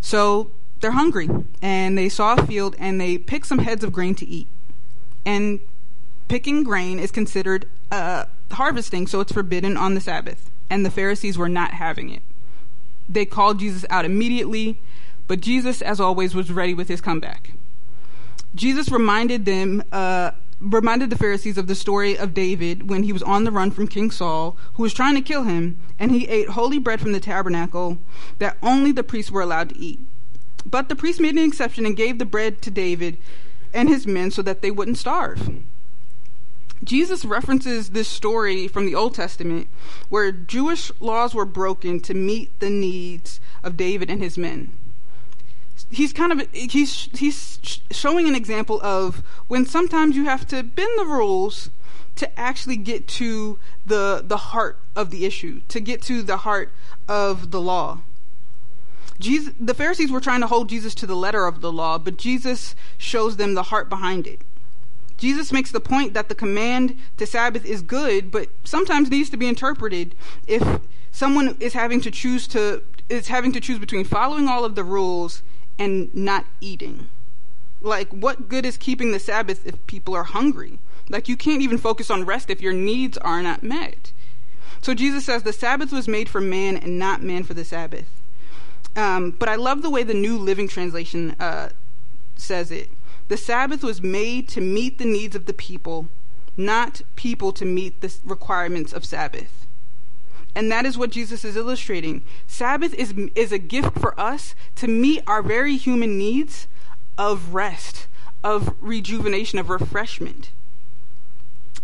So 0.00 0.52
they're 0.80 0.92
hungry, 0.92 1.28
and 1.60 1.98
they 1.98 2.08
saw 2.08 2.34
a 2.34 2.46
field, 2.46 2.76
and 2.78 3.00
they 3.00 3.18
picked 3.18 3.46
some 3.46 3.58
heads 3.58 3.82
of 3.82 3.92
grain 3.92 4.14
to 4.16 4.26
eat. 4.26 4.46
And 5.24 5.60
picking 6.28 6.62
grain 6.62 6.98
is 6.98 7.10
considered 7.10 7.66
uh, 7.90 8.26
harvesting, 8.52 9.06
so 9.06 9.20
it's 9.20 9.32
forbidden 9.32 9.76
on 9.76 9.94
the 9.94 10.00
Sabbath. 10.00 10.50
And 10.70 10.84
the 10.84 10.90
Pharisees 10.90 11.36
were 11.36 11.48
not 11.48 11.74
having 11.74 12.10
it. 12.10 12.22
They 13.08 13.24
called 13.24 13.58
Jesus 13.58 13.84
out 13.90 14.04
immediately, 14.04 14.78
but 15.26 15.40
Jesus, 15.40 15.82
as 15.82 16.00
always, 16.00 16.34
was 16.34 16.52
ready 16.52 16.74
with 16.74 16.88
his 16.88 17.00
comeback. 17.00 17.52
Jesus 18.54 18.90
reminded 18.90 19.44
them, 19.44 19.82
uh, 19.92 20.32
reminded 20.60 21.10
the 21.10 21.16
Pharisees 21.16 21.58
of 21.58 21.66
the 21.66 21.74
story 21.74 22.18
of 22.18 22.34
David 22.34 22.88
when 22.88 23.02
he 23.02 23.12
was 23.12 23.22
on 23.22 23.44
the 23.44 23.50
run 23.50 23.70
from 23.70 23.88
King 23.88 24.10
Saul, 24.10 24.56
who 24.74 24.82
was 24.82 24.94
trying 24.94 25.14
to 25.14 25.20
kill 25.20 25.44
him, 25.44 25.78
and 25.98 26.10
he 26.10 26.28
ate 26.28 26.50
holy 26.50 26.78
bread 26.78 27.00
from 27.00 27.12
the 27.12 27.20
tabernacle 27.20 27.98
that 28.38 28.56
only 28.62 28.92
the 28.92 29.02
priests 29.02 29.30
were 29.30 29.42
allowed 29.42 29.70
to 29.70 29.78
eat. 29.78 30.00
But 30.70 30.88
the 30.88 30.96
priest 30.96 31.20
made 31.20 31.36
an 31.36 31.48
exception 31.48 31.86
and 31.86 31.96
gave 31.96 32.18
the 32.18 32.26
bread 32.26 32.60
to 32.62 32.70
David 32.70 33.16
and 33.72 33.88
his 33.88 34.06
men 34.06 34.30
so 34.30 34.42
that 34.42 34.60
they 34.60 34.70
wouldn't 34.70 34.98
starve. 34.98 35.50
Jesus 36.84 37.24
references 37.24 37.90
this 37.90 38.08
story 38.08 38.68
from 38.68 38.86
the 38.86 38.94
Old 38.94 39.14
Testament 39.14 39.68
where 40.08 40.30
Jewish 40.30 40.92
laws 41.00 41.34
were 41.34 41.44
broken 41.44 42.00
to 42.00 42.14
meet 42.14 42.58
the 42.60 42.70
needs 42.70 43.40
of 43.62 43.76
David 43.76 44.10
and 44.10 44.22
his 44.22 44.38
men. 44.38 44.72
He's 45.90 46.12
kind 46.12 46.32
of 46.32 46.48
he's 46.52 47.08
he's 47.18 47.80
showing 47.90 48.28
an 48.28 48.34
example 48.34 48.80
of 48.82 49.22
when 49.46 49.64
sometimes 49.64 50.16
you 50.16 50.24
have 50.26 50.46
to 50.48 50.62
bend 50.62 50.98
the 50.98 51.06
rules 51.06 51.70
to 52.16 52.38
actually 52.38 52.76
get 52.76 53.08
to 53.08 53.58
the 53.86 54.22
the 54.24 54.36
heart 54.36 54.78
of 54.94 55.10
the 55.10 55.24
issue, 55.24 55.62
to 55.68 55.80
get 55.80 56.02
to 56.02 56.22
the 56.22 56.38
heart 56.38 56.72
of 57.08 57.52
the 57.52 57.60
law. 57.60 58.00
Jesus, 59.20 59.52
the 59.58 59.74
Pharisees 59.74 60.12
were 60.12 60.20
trying 60.20 60.40
to 60.40 60.46
hold 60.46 60.68
Jesus 60.68 60.94
to 60.96 61.06
the 61.06 61.16
letter 61.16 61.46
of 61.46 61.60
the 61.60 61.72
law, 61.72 61.98
but 61.98 62.16
Jesus 62.16 62.76
shows 62.96 63.36
them 63.36 63.54
the 63.54 63.64
heart 63.64 63.88
behind 63.88 64.26
it. 64.26 64.42
Jesus 65.16 65.52
makes 65.52 65.72
the 65.72 65.80
point 65.80 66.14
that 66.14 66.28
the 66.28 66.34
command 66.34 66.96
to 67.16 67.26
Sabbath 67.26 67.64
is 67.64 67.82
good, 67.82 68.30
but 68.30 68.48
sometimes 68.62 69.10
needs 69.10 69.28
to 69.30 69.36
be 69.36 69.48
interpreted 69.48 70.14
if 70.46 70.80
someone 71.10 71.56
is 71.58 71.72
having 71.72 72.00
to 72.00 72.10
choose 72.10 72.46
to 72.48 72.82
is 73.08 73.28
having 73.28 73.52
to 73.52 73.60
choose 73.60 73.78
between 73.78 74.04
following 74.04 74.46
all 74.46 74.64
of 74.64 74.74
the 74.74 74.84
rules 74.84 75.42
and 75.78 76.14
not 76.14 76.44
eating. 76.60 77.08
Like 77.80 78.10
what 78.10 78.48
good 78.48 78.64
is 78.64 78.76
keeping 78.76 79.12
the 79.12 79.18
Sabbath 79.18 79.66
if 79.66 79.84
people 79.86 80.14
are 80.14 80.24
hungry? 80.24 80.78
Like 81.08 81.28
you 81.28 81.36
can't 81.36 81.62
even 81.62 81.78
focus 81.78 82.10
on 82.10 82.26
rest 82.26 82.50
if 82.50 82.60
your 82.60 82.72
needs 82.72 83.18
are 83.18 83.42
not 83.42 83.62
met. 83.62 84.12
So 84.80 84.94
Jesus 84.94 85.24
says 85.24 85.42
the 85.42 85.52
Sabbath 85.52 85.90
was 85.90 86.06
made 86.06 86.28
for 86.28 86.40
man 86.40 86.76
and 86.76 86.98
not 86.98 87.22
man 87.22 87.42
for 87.42 87.54
the 87.54 87.64
Sabbath. 87.64 88.17
Um, 88.98 89.30
but 89.30 89.48
I 89.48 89.54
love 89.54 89.82
the 89.82 89.90
way 89.90 90.02
the 90.02 90.12
New 90.12 90.36
Living 90.36 90.66
Translation 90.66 91.36
uh, 91.38 91.68
says 92.36 92.72
it. 92.72 92.90
The 93.28 93.36
Sabbath 93.36 93.84
was 93.84 94.02
made 94.02 94.48
to 94.48 94.60
meet 94.60 94.98
the 94.98 95.04
needs 95.04 95.36
of 95.36 95.46
the 95.46 95.52
people, 95.52 96.08
not 96.56 97.02
people 97.14 97.52
to 97.52 97.64
meet 97.64 98.00
the 98.00 98.12
requirements 98.24 98.92
of 98.92 99.04
Sabbath. 99.04 99.68
And 100.52 100.72
that 100.72 100.84
is 100.84 100.98
what 100.98 101.10
Jesus 101.10 101.44
is 101.44 101.54
illustrating. 101.54 102.22
Sabbath 102.48 102.92
is, 102.94 103.14
is 103.36 103.52
a 103.52 103.58
gift 103.58 104.00
for 104.00 104.18
us 104.18 104.56
to 104.74 104.88
meet 104.88 105.22
our 105.28 105.42
very 105.42 105.76
human 105.76 106.18
needs 106.18 106.66
of 107.16 107.54
rest, 107.54 108.08
of 108.42 108.74
rejuvenation, 108.80 109.60
of 109.60 109.70
refreshment. 109.70 110.50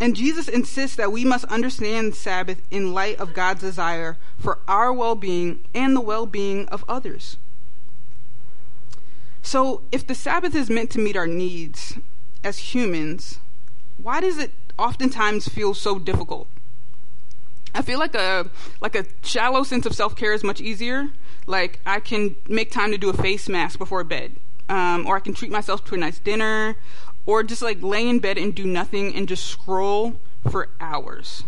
And 0.01 0.17
Jesus 0.17 0.49
insists 0.49 0.97
that 0.97 1.13
we 1.13 1.25
must 1.25 1.45
understand 1.47 2.15
Sabbath 2.15 2.61
in 2.71 2.93
light 2.93 3.19
of 3.19 3.33
God's 3.33 3.61
desire 3.61 4.17
for 4.39 4.59
our 4.67 4.93
well 4.93 5.15
being 5.15 5.61
and 5.75 5.95
the 5.95 6.01
well 6.01 6.27
being 6.27 6.67
of 6.69 6.85
others. 6.89 7.37
So, 9.43 9.83
if 9.93 10.07
the 10.07 10.15
Sabbath 10.15 10.55
is 10.55 10.71
meant 10.71 10.91
to 10.91 10.99
meet 10.99 11.17
our 11.17 11.27
needs 11.27 11.99
as 12.43 12.75
humans, 12.75 13.39
why 14.03 14.21
does 14.21 14.39
it 14.39 14.53
oftentimes 14.79 15.49
feel 15.49 15.75
so 15.75 15.99
difficult? 15.99 16.49
I 17.75 17.83
feel 17.83 17.99
like 17.99 18.15
a 18.15 18.49
like 18.81 18.95
a 18.95 19.05
shallow 19.23 19.63
sense 19.65 19.85
of 19.85 19.95
self 19.95 20.17
care 20.17 20.33
is 20.33 20.45
much 20.45 20.61
easier. 20.61 21.09
Like 21.47 21.81
I 21.85 22.01
can 22.01 22.37
make 22.49 22.71
time 22.71 22.91
to 22.93 22.99
do 22.99 23.11
a 23.11 23.13
face 23.13 23.49
mask 23.49 23.79
before 23.79 24.03
bed, 24.05 24.37
um, 24.69 25.07
or 25.07 25.17
I 25.17 25.21
can 25.21 25.35
treat 25.35 25.51
myself 25.51 25.85
to 25.87 25.95
a 25.95 25.99
nice 25.99 26.19
dinner, 26.19 26.77
or 27.27 27.43
just 27.43 27.63
like 27.63 27.83
lay 27.83 28.09
in 28.09 28.19
bed 28.19 28.39
and 28.39 28.55
do 28.55 28.67
nothing 28.67 29.15
and 29.15 29.29
just 29.29 29.45
scroll 29.45 30.15
for 30.51 30.69
hours. 30.81 31.45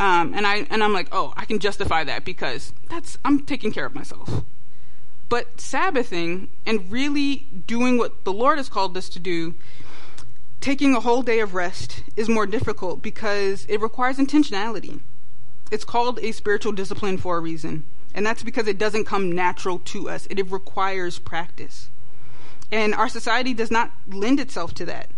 Um, 0.00 0.32
and 0.34 0.46
I 0.46 0.66
and 0.70 0.82
I'm 0.82 0.92
like, 0.92 1.08
oh, 1.10 1.32
I 1.36 1.44
can 1.44 1.58
justify 1.58 2.04
that 2.04 2.24
because 2.24 2.72
that's 2.88 3.18
I'm 3.24 3.44
taking 3.44 3.72
care 3.72 3.86
of 3.86 3.94
myself. 3.94 4.44
But 5.28 5.60
Sabbathing 5.60 6.48
and 6.64 6.90
really 6.90 7.46
doing 7.66 7.98
what 7.98 8.24
the 8.24 8.32
Lord 8.32 8.58
has 8.58 8.68
called 8.68 8.96
us 8.96 9.08
to 9.10 9.18
do 9.18 9.54
taking 10.60 10.94
a 10.94 11.00
whole 11.00 11.22
day 11.22 11.40
of 11.40 11.54
rest 11.54 12.02
is 12.16 12.28
more 12.28 12.46
difficult 12.46 13.02
because 13.02 13.64
it 13.68 13.80
requires 13.80 14.18
intentionality. 14.18 15.00
It's 15.70 15.84
called 15.84 16.18
a 16.20 16.32
spiritual 16.32 16.72
discipline 16.72 17.18
for 17.18 17.36
a 17.36 17.40
reason, 17.40 17.84
and 18.14 18.24
that's 18.26 18.42
because 18.42 18.66
it 18.66 18.78
doesn't 18.78 19.04
come 19.04 19.30
natural 19.32 19.78
to 19.80 20.08
us. 20.08 20.26
It 20.30 20.50
requires 20.50 21.18
practice. 21.18 21.90
And 22.70 22.94
our 22.94 23.08
society 23.08 23.54
does 23.54 23.70
not 23.70 23.92
lend 24.06 24.40
itself 24.40 24.74
to 24.74 24.86
that. 24.86 25.08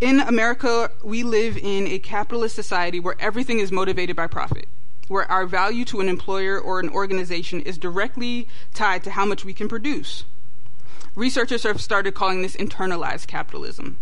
In 0.00 0.20
America, 0.20 0.90
we 1.04 1.22
live 1.22 1.56
in 1.56 1.86
a 1.86 1.98
capitalist 1.98 2.56
society 2.56 2.98
where 2.98 3.14
everything 3.20 3.60
is 3.60 3.70
motivated 3.70 4.16
by 4.16 4.26
profit, 4.26 4.66
where 5.06 5.30
our 5.30 5.46
value 5.46 5.84
to 5.86 6.00
an 6.00 6.08
employer 6.08 6.58
or 6.58 6.80
an 6.80 6.88
organization 6.88 7.60
is 7.60 7.78
directly 7.78 8.48
tied 8.74 9.04
to 9.04 9.12
how 9.12 9.24
much 9.24 9.44
we 9.44 9.54
can 9.54 9.68
produce. 9.68 10.24
Researchers 11.14 11.62
have 11.62 11.80
started 11.80 12.14
calling 12.14 12.42
this 12.42 12.56
internalized 12.56 13.28
capitalism. 13.28 13.98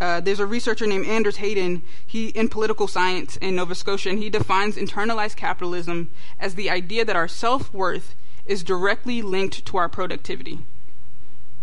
Uh, 0.00 0.20
there's 0.20 0.40
a 0.40 0.46
researcher 0.46 0.86
named 0.86 1.06
Anders 1.06 1.36
Hayden. 1.36 1.82
He 2.06 2.28
in 2.28 2.48
political 2.48 2.88
science 2.88 3.36
in 3.36 3.56
Nova 3.56 3.74
Scotia, 3.74 4.10
and 4.10 4.18
he 4.18 4.30
defines 4.30 4.76
internalized 4.76 5.36
capitalism 5.36 6.10
as 6.38 6.54
the 6.54 6.70
idea 6.70 7.04
that 7.04 7.16
our 7.16 7.28
self 7.28 7.72
worth 7.74 8.14
is 8.46 8.62
directly 8.62 9.22
linked 9.22 9.64
to 9.66 9.76
our 9.76 9.88
productivity. 9.88 10.60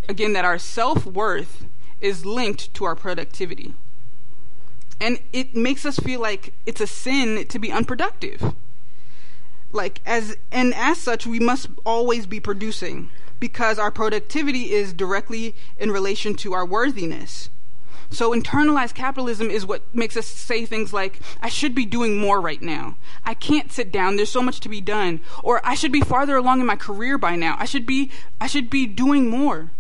Again, 0.08 0.34
that 0.34 0.46
our 0.46 0.58
self 0.58 1.06
worth 1.06 1.66
is 2.02 2.26
linked 2.26 2.74
to 2.76 2.86
our 2.86 2.96
productivity, 2.96 3.74
and 5.00 5.20
it 5.34 5.56
makes 5.56 5.86
us 5.86 5.98
feel 5.98 6.20
like 6.20 6.54
it's 6.66 6.82
a 6.82 6.88
sin 6.88 7.46
to 7.48 7.60
be 7.60 7.72
unproductive. 7.72 8.54
Like 9.72 10.02
as 10.06 10.38
and 10.52 10.74
as 10.74 11.00
such, 11.00 11.26
we 11.28 11.40
must 11.40 11.68
always 11.86 12.26
be 12.26 12.40
producing 12.40 13.10
because 13.40 13.78
our 13.78 13.92
productivity 13.92 14.72
is 14.72 14.94
directly 14.94 15.56
in 15.78 15.92
relation 15.92 16.36
to 16.36 16.54
our 16.54 16.66
worthiness. 16.66 17.50
So 18.10 18.32
internalized 18.32 18.94
capitalism 18.94 19.50
is 19.50 19.66
what 19.66 19.82
makes 19.94 20.16
us 20.16 20.28
say 20.28 20.66
things 20.66 20.94
like, 20.94 21.20
I 21.42 21.50
should 21.50 21.76
be 21.76 21.86
doing 21.86 22.18
more 22.18 22.40
right 22.40 22.62
now. 22.62 22.98
I 23.26 23.34
can't 23.34 23.72
sit 23.72 23.92
down. 23.92 24.16
There's 24.16 24.32
so 24.32 24.42
much 24.42 24.60
to 24.62 24.70
be 24.70 24.80
done. 24.80 25.22
Or 25.44 25.60
I 25.66 25.76
should 25.76 25.92
be 25.92 26.02
farther 26.02 26.38
along 26.38 26.60
in 26.60 26.66
my 26.66 26.76
career 26.76 27.18
by 27.18 27.36
now. 27.36 27.56
I 27.60 27.66
should 27.66 27.86
be, 27.86 28.12
I 28.40 28.48
should 28.48 28.70
be 28.70 28.86
doing 28.86 29.30
more. 29.30 29.72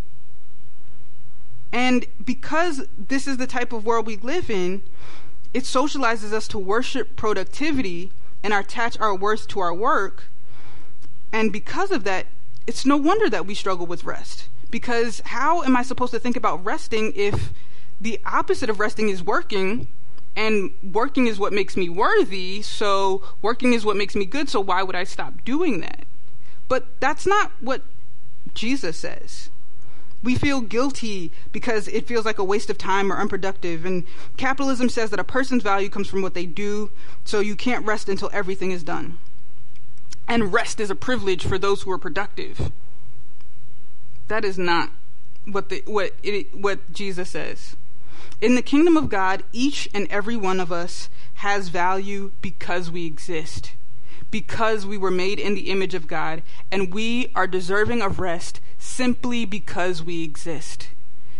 And 1.71 2.05
because 2.23 2.85
this 2.97 3.27
is 3.27 3.37
the 3.37 3.47
type 3.47 3.73
of 3.73 3.85
world 3.85 4.05
we 4.05 4.17
live 4.17 4.49
in, 4.49 4.83
it 5.53 5.63
socializes 5.63 6.31
us 6.31 6.47
to 6.49 6.59
worship 6.59 7.15
productivity 7.15 8.11
and 8.43 8.53
attach 8.53 8.99
our 8.99 9.15
worth 9.15 9.47
to 9.49 9.59
our 9.59 9.73
work. 9.73 10.25
And 11.31 11.51
because 11.51 11.91
of 11.91 12.03
that, 12.03 12.27
it's 12.67 12.85
no 12.85 12.97
wonder 12.97 13.29
that 13.29 13.45
we 13.45 13.55
struggle 13.55 13.85
with 13.85 14.03
rest. 14.03 14.49
Because 14.71 15.21
how 15.25 15.63
am 15.63 15.75
I 15.75 15.83
supposed 15.83 16.11
to 16.13 16.19
think 16.19 16.35
about 16.35 16.63
resting 16.63 17.13
if 17.15 17.51
the 17.99 18.19
opposite 18.25 18.69
of 18.69 18.79
resting 18.79 19.09
is 19.09 19.23
working 19.23 19.87
and 20.35 20.71
working 20.83 21.27
is 21.27 21.39
what 21.39 21.53
makes 21.53 21.77
me 21.77 21.87
worthy 21.87 22.61
so 22.61 23.23
working 23.41 23.73
is 23.73 23.85
what 23.85 23.95
makes 23.95 24.15
me 24.15 24.25
good 24.25 24.49
so 24.49 24.59
why 24.59 24.83
would 24.83 24.95
i 24.95 25.03
stop 25.03 25.43
doing 25.45 25.79
that 25.79 26.05
but 26.67 26.87
that's 26.99 27.25
not 27.25 27.51
what 27.61 27.81
jesus 28.53 28.97
says 28.97 29.49
we 30.25 30.35
feel 30.35 30.59
guilty 30.59 31.31
because 31.51 31.87
it 31.87 32.07
feels 32.07 32.25
like 32.25 32.39
a 32.39 32.43
waste 32.43 32.69
of 32.69 32.77
time 32.77 33.13
or 33.13 33.17
unproductive. 33.17 33.85
And 33.85 34.03
capitalism 34.35 34.89
says 34.89 35.11
that 35.11 35.19
a 35.19 35.23
person's 35.23 35.63
value 35.63 35.87
comes 35.87 36.09
from 36.09 36.23
what 36.23 36.33
they 36.33 36.47
do 36.47 36.89
so 37.23 37.39
you 37.39 37.55
can't 37.55 37.85
rest 37.85 38.09
until 38.09 38.31
everything 38.33 38.71
is 38.71 38.83
done. 38.83 39.19
And 40.27 40.51
rest 40.51 40.79
is 40.79 40.89
a 40.89 40.95
privilege 40.95 41.45
for 41.45 41.59
those 41.59 41.83
who 41.83 41.91
are 41.91 41.99
productive. 41.99 42.71
That 44.27 44.43
is 44.43 44.57
not 44.57 44.89
what 45.45 45.69
the 45.69 45.83
what 45.85 46.13
it, 46.23 46.55
what 46.55 46.91
jesus 46.91 47.29
says. 47.29 47.75
In 48.41 48.55
the 48.55 48.63
kingdom 48.63 48.97
of 48.97 49.07
God, 49.07 49.43
each 49.53 49.87
and 49.93 50.07
every 50.09 50.35
one 50.35 50.59
of 50.59 50.71
us 50.71 51.09
has 51.35 51.69
value 51.69 52.31
because 52.41 52.89
we 52.89 53.05
exist, 53.05 53.73
because 54.31 54.85
we 54.85 54.97
were 54.97 55.11
made 55.11 55.37
in 55.37 55.53
the 55.53 55.69
image 55.69 55.93
of 55.93 56.07
God, 56.07 56.41
and 56.71 56.91
we 56.91 57.31
are 57.35 57.45
deserving 57.45 58.01
of 58.01 58.19
rest 58.19 58.59
simply 58.85 59.45
because 59.45 60.03
we 60.03 60.23
exist. 60.23 60.89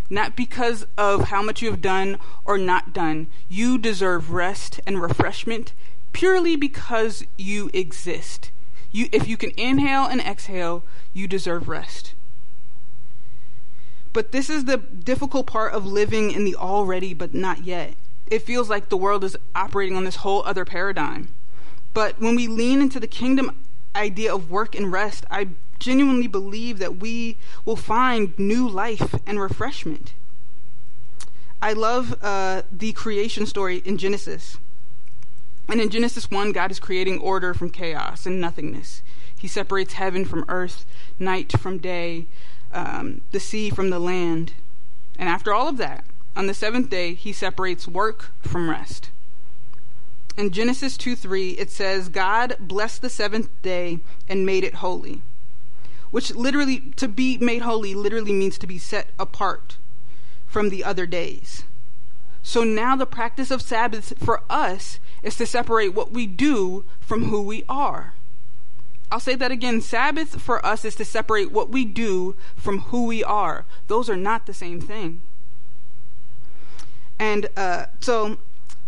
Not 0.09 0.35
because 0.35 0.85
of 0.97 1.29
how 1.29 1.41
much 1.41 1.61
you 1.61 1.71
have 1.71 1.81
done 1.81 2.17
or 2.43 2.57
not 2.57 2.93
done. 2.93 3.27
You 3.47 3.77
deserve 3.77 4.31
rest 4.31 4.79
and 4.85 5.01
refreshment 5.01 5.73
purely 6.11 6.55
because 6.55 7.23
you 7.37 7.69
exist. 7.73 8.51
You, 8.91 9.09
if 9.11 9.27
you 9.27 9.37
can 9.37 9.51
inhale 9.57 10.05
and 10.05 10.21
exhale, 10.21 10.83
you 11.13 11.27
deserve 11.27 11.67
rest. 11.67 12.13
But 14.13 14.31
this 14.31 14.49
is 14.49 14.65
the 14.65 14.77
difficult 14.77 15.45
part 15.47 15.73
of 15.73 15.85
living 15.85 16.31
in 16.31 16.45
the 16.45 16.55
already 16.55 17.13
but 17.13 17.33
not 17.33 17.63
yet. 17.63 17.95
It 18.27 18.43
feels 18.43 18.69
like 18.69 18.89
the 18.89 18.97
world 18.97 19.23
is 19.23 19.37
operating 19.53 19.95
on 19.95 20.03
this 20.03 20.17
whole 20.17 20.41
other 20.43 20.65
paradigm. 20.65 21.29
But 21.93 22.19
when 22.19 22.35
we 22.35 22.47
lean 22.47 22.81
into 22.81 22.99
the 22.99 23.07
kingdom 23.07 23.64
idea 23.95 24.33
of 24.33 24.51
work 24.51 24.75
and 24.75 24.91
rest, 24.91 25.25
I 25.31 25.49
genuinely 25.79 26.27
believe 26.27 26.79
that 26.79 26.97
we 26.97 27.37
will 27.63 27.75
find 27.75 28.37
new 28.37 28.67
life 28.67 29.15
and 29.25 29.39
refreshment. 29.39 30.13
I 31.61 31.73
love 31.73 32.15
uh, 32.21 32.63
the 32.71 32.93
creation 32.93 33.45
story 33.45 33.77
in 33.85 33.97
Genesis. 33.97 34.57
And 35.67 35.81
in 35.81 35.89
Genesis 35.89 36.29
1, 36.29 36.51
God 36.51 36.69
is 36.69 36.79
creating 36.79 37.19
order 37.19 37.53
from 37.53 37.71
chaos 37.71 38.25
and 38.25 38.39
nothingness. 38.39 39.01
He 39.37 39.47
separates 39.47 39.93
heaven 39.93 40.25
from 40.25 40.45
earth, 40.47 40.85
night 41.17 41.51
from 41.53 41.79
day, 41.79 42.25
um, 42.71 43.21
the 43.31 43.39
sea 43.39 43.69
from 43.69 43.89
the 43.89 43.99
land. 43.99 44.53
And 45.17 45.27
after 45.27 45.53
all 45.53 45.67
of 45.67 45.77
that, 45.77 46.03
on 46.35 46.47
the 46.47 46.53
seventh 46.53 46.89
day, 46.89 47.13
he 47.13 47.31
separates 47.33 47.87
work 47.87 48.31
from 48.41 48.69
rest. 48.69 49.09
In 50.37 50.51
Genesis 50.51 50.97
2 50.97 51.15
3, 51.15 51.51
it 51.51 51.71
says, 51.71 52.09
God 52.09 52.55
blessed 52.59 53.01
the 53.01 53.09
seventh 53.09 53.49
day 53.61 53.99
and 54.27 54.45
made 54.45 54.63
it 54.63 54.75
holy. 54.75 55.21
Which 56.11 56.35
literally, 56.35 56.91
to 56.97 57.07
be 57.07 57.37
made 57.37 57.61
holy, 57.61 57.95
literally 57.95 58.33
means 58.33 58.57
to 58.57 58.67
be 58.67 58.77
set 58.77 59.07
apart 59.17 59.77
from 60.45 60.69
the 60.69 60.83
other 60.83 61.05
days. 61.05 61.63
So 62.43 62.63
now 62.63 62.95
the 62.95 63.05
practice 63.05 63.49
of 63.49 63.61
Sabbath 63.61 64.13
for 64.19 64.43
us 64.49 64.99
is 65.23 65.35
to 65.37 65.45
separate 65.45 65.93
what 65.93 66.11
we 66.11 66.27
do 66.27 66.85
from 66.99 67.25
who 67.25 67.41
we 67.41 67.63
are. 67.67 68.13
I'll 69.11 69.19
say 69.19 69.35
that 69.35 69.51
again. 69.51 69.81
Sabbath 69.81 70.41
for 70.41 70.63
us 70.65 70.85
is 70.85 70.95
to 70.95 71.05
separate 71.05 71.51
what 71.51 71.69
we 71.69 71.85
do 71.85 72.35
from 72.55 72.81
who 72.81 73.05
we 73.05 73.23
are. 73.23 73.65
Those 73.87 74.09
are 74.09 74.17
not 74.17 74.45
the 74.45 74.53
same 74.53 74.81
thing. 74.81 75.21
And 77.17 77.47
uh, 77.55 77.85
so 77.99 78.37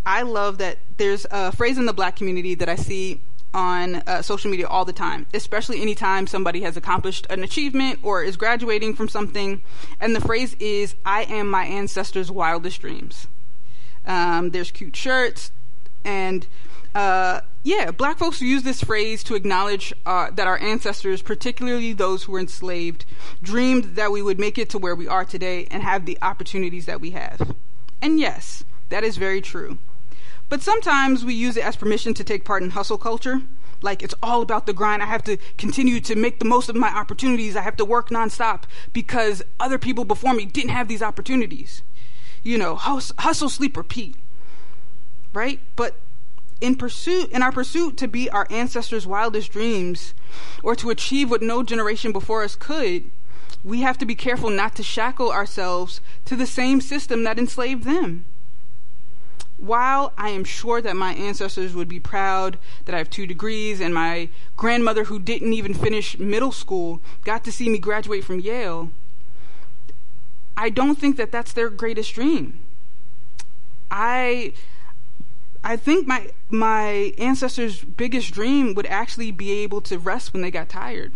I 0.07 0.21
love 0.21 0.57
that 0.59 0.77
there's 0.95 1.27
a 1.29 1.51
phrase 1.51 1.77
in 1.77 1.85
the 1.85 1.91
black 1.91 2.15
community 2.15 2.55
that 2.55 2.69
I 2.69 2.77
see 2.77 3.19
on 3.53 3.95
uh, 3.95 4.21
social 4.21 4.49
media 4.49 4.65
all 4.65 4.85
the 4.85 4.93
time, 4.93 5.27
especially 5.33 5.81
anytime 5.81 6.27
somebody 6.27 6.61
has 6.61 6.77
accomplished 6.77 7.27
an 7.29 7.43
achievement 7.43 7.99
or 8.03 8.23
is 8.23 8.37
graduating 8.37 8.95
from 8.95 9.09
something. 9.09 9.61
And 9.99 10.15
the 10.15 10.21
phrase 10.21 10.55
is, 10.61 10.95
I 11.05 11.23
am 11.23 11.49
my 11.49 11.65
ancestors' 11.65 12.31
wildest 12.31 12.79
dreams. 12.79 13.27
Um, 14.05 14.51
there's 14.51 14.71
cute 14.71 14.95
shirts 14.95 15.51
and 16.05 16.47
uh, 16.95 17.41
yeah, 17.63 17.91
black 17.91 18.17
folks 18.17 18.41
use 18.41 18.63
this 18.63 18.81
phrase 18.81 19.25
to 19.25 19.35
acknowledge 19.35 19.93
uh, 20.05 20.31
that 20.31 20.47
our 20.47 20.57
ancestors, 20.59 21.21
particularly 21.21 21.91
those 21.91 22.23
who 22.23 22.31
were 22.31 22.39
enslaved, 22.39 23.03
dreamed 23.43 23.97
that 23.97 24.13
we 24.13 24.21
would 24.21 24.39
make 24.39 24.57
it 24.57 24.69
to 24.69 24.77
where 24.77 24.95
we 24.95 25.09
are 25.09 25.25
today 25.25 25.67
and 25.69 25.83
have 25.83 26.05
the 26.05 26.17
opportunities 26.21 26.85
that 26.85 27.01
we 27.01 27.11
have. 27.11 27.53
And 28.01 28.21
yes, 28.21 28.63
that 28.87 29.03
is 29.03 29.17
very 29.17 29.41
true. 29.41 29.79
But 30.49 30.61
sometimes 30.61 31.25
we 31.25 31.33
use 31.33 31.57
it 31.57 31.65
as 31.65 31.75
permission 31.75 32.13
to 32.13 32.23
take 32.23 32.45
part 32.45 32.63
in 32.63 32.71
hustle 32.71 32.97
culture. 32.97 33.41
Like 33.81 34.01
it's 34.01 34.15
all 34.23 34.41
about 34.41 34.65
the 34.65 34.73
grind. 34.73 35.03
I 35.03 35.05
have 35.05 35.23
to 35.25 35.37
continue 35.57 35.99
to 36.01 36.15
make 36.15 36.39
the 36.39 36.45
most 36.45 36.69
of 36.69 36.75
my 36.75 36.89
opportunities. 36.89 37.55
I 37.55 37.61
have 37.61 37.75
to 37.77 37.85
work 37.85 38.09
nonstop 38.09 38.63
because 38.93 39.43
other 39.59 39.77
people 39.77 40.05
before 40.05 40.33
me 40.33 40.45
didn't 40.45 40.71
have 40.71 40.87
these 40.87 41.01
opportunities. 41.01 41.81
You 42.43 42.57
know, 42.57 42.75
hustle, 42.75 43.49
sleep, 43.49 43.75
repeat. 43.75 44.15
Right? 45.33 45.59
But 45.75 45.95
in 46.59 46.75
pursuit 46.75 47.29
in 47.31 47.43
our 47.43 47.51
pursuit 47.51 47.97
to 47.97 48.07
be 48.07 48.29
our 48.29 48.47
ancestors' 48.49 49.05
wildest 49.05 49.51
dreams 49.51 50.13
or 50.63 50.75
to 50.75 50.89
achieve 50.89 51.29
what 51.29 51.41
no 51.41 51.61
generation 51.61 52.11
before 52.11 52.43
us 52.43 52.55
could, 52.55 53.11
we 53.63 53.81
have 53.81 53.97
to 53.97 54.05
be 54.05 54.15
careful 54.15 54.49
not 54.49 54.75
to 54.75 54.81
shackle 54.83 55.31
ourselves 55.31 56.01
to 56.25 56.35
the 56.35 56.47
same 56.47 56.81
system 56.81 57.23
that 57.23 57.37
enslaved 57.37 57.83
them. 57.83 58.25
While 59.57 60.13
I 60.17 60.29
am 60.29 60.43
sure 60.43 60.81
that 60.81 60.95
my 60.95 61.13
ancestors 61.13 61.73
would 61.73 61.87
be 61.87 61.99
proud 61.99 62.59
that 62.85 62.93
I 62.93 62.99
have 62.99 63.09
two 63.09 63.25
degrees 63.25 63.81
and 63.81 63.93
my 63.93 64.29
grandmother, 64.55 65.05
who 65.05 65.19
didn't 65.19 65.53
even 65.53 65.73
finish 65.73 66.19
middle 66.19 66.51
school, 66.51 67.01
got 67.23 67.43
to 67.45 67.51
see 67.51 67.67
me 67.67 67.79
graduate 67.79 68.23
from 68.23 68.39
Yale, 68.39 68.91
I 70.55 70.69
don't 70.69 70.97
think 70.97 71.17
that 71.17 71.31
that's 71.31 71.53
their 71.53 71.69
greatest 71.69 72.13
dream. 72.13 72.59
I 73.91 74.53
I 75.63 75.75
think 75.75 76.07
my 76.07 76.31
my 76.49 77.13
ancestors' 77.17 77.83
biggest 77.83 78.33
dream 78.33 78.73
would 78.73 78.87
actually 78.87 79.31
be 79.31 79.51
able 79.59 79.81
to 79.81 79.99
rest 79.99 80.33
when 80.33 80.41
they 80.41 80.51
got 80.51 80.69
tired. 80.69 81.13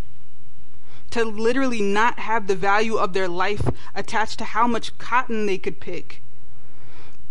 To 1.11 1.25
literally 1.25 1.81
not 1.81 2.19
have 2.19 2.47
the 2.47 2.55
value 2.55 2.95
of 2.95 3.13
their 3.13 3.27
life 3.27 3.69
attached 3.95 4.39
to 4.39 4.45
how 4.45 4.67
much 4.67 4.97
cotton 4.97 5.45
they 5.45 5.57
could 5.57 5.79
pick. 5.79 6.21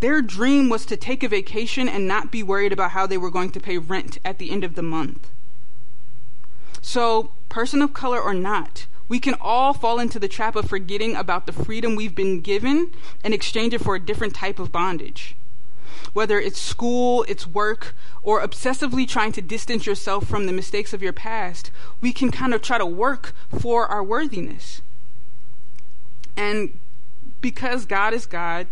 Their 0.00 0.23
dream 0.23 0.69
was 0.69 0.87
to 0.87 0.97
take 0.97 1.23
a 1.23 1.28
vacation 1.28 1.88
and 1.88 2.09
not 2.09 2.33
be 2.33 2.42
worried 2.42 2.73
about 2.73 2.92
how 2.92 3.07
they 3.07 3.19
were 3.19 3.30
going 3.30 3.50
to 3.52 3.61
pay 3.61 3.78
rent 3.78 4.19
at 4.25 4.38
the 4.38 4.50
end 4.50 4.64
of 4.64 4.75
the 4.75 4.83
month. 4.83 5.28
So, 6.80 7.30
person 7.49 7.83
of 7.83 7.92
color 7.92 8.21
or 8.21 8.35
not, 8.35 8.87
we 9.09 9.21
can 9.21 9.35
all 9.40 9.75
fall 9.75 9.99
into 9.99 10.19
the 10.19 10.28
trap 10.28 10.57
of 10.57 10.69
forgetting 10.69 11.16
about 11.16 11.47
the 11.47 11.52
freedom 11.52 11.97
we've 11.97 12.14
been 12.14 12.40
given 12.40 12.92
and 13.23 13.35
exchange 13.35 13.75
it 13.75 13.83
for 13.83 13.95
a 13.95 14.00
different 14.00 14.35
type 14.35 14.59
of 14.59 14.73
bondage 14.73 15.37
whether 16.12 16.40
it's 16.40 16.61
school, 16.61 17.25
it's 17.28 17.47
work, 17.47 17.95
or 18.23 18.40
obsessively 18.40 19.07
trying 19.07 19.33
to 19.33 19.42
distance 19.42 19.87
yourself 19.87 20.26
from 20.26 20.47
the 20.47 20.52
mistakes 20.52 20.92
of 20.92 21.02
your 21.02 21.12
past, 21.12 21.71
we 22.00 22.12
can 22.12 22.30
kind 22.30 22.52
of 22.52 22.62
try 22.62 22.78
to 22.78 22.87
work 22.87 23.33
for 23.49 23.87
our 23.87 24.02
worthiness. 24.02 24.83
And 26.37 26.78
because 27.41 27.87
God 27.87 28.15
is 28.15 28.27
God, 28.27 28.67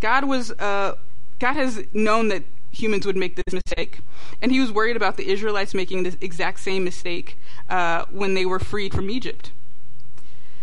God 0.00 0.24
was 0.24 0.50
uh, 0.52 0.94
God 1.38 1.54
has 1.54 1.82
known 1.92 2.28
that 2.28 2.44
humans 2.70 3.06
would 3.06 3.16
make 3.16 3.36
this 3.36 3.52
mistake, 3.52 4.00
and 4.42 4.52
He 4.52 4.60
was 4.60 4.72
worried 4.72 4.96
about 4.96 5.16
the 5.16 5.28
Israelites 5.28 5.74
making 5.74 6.02
this 6.02 6.16
exact 6.20 6.60
same 6.60 6.84
mistake 6.84 7.38
uh, 7.68 8.04
when 8.10 8.34
they 8.34 8.46
were 8.46 8.58
freed 8.58 8.92
from 8.92 9.10
Egypt. 9.10 9.52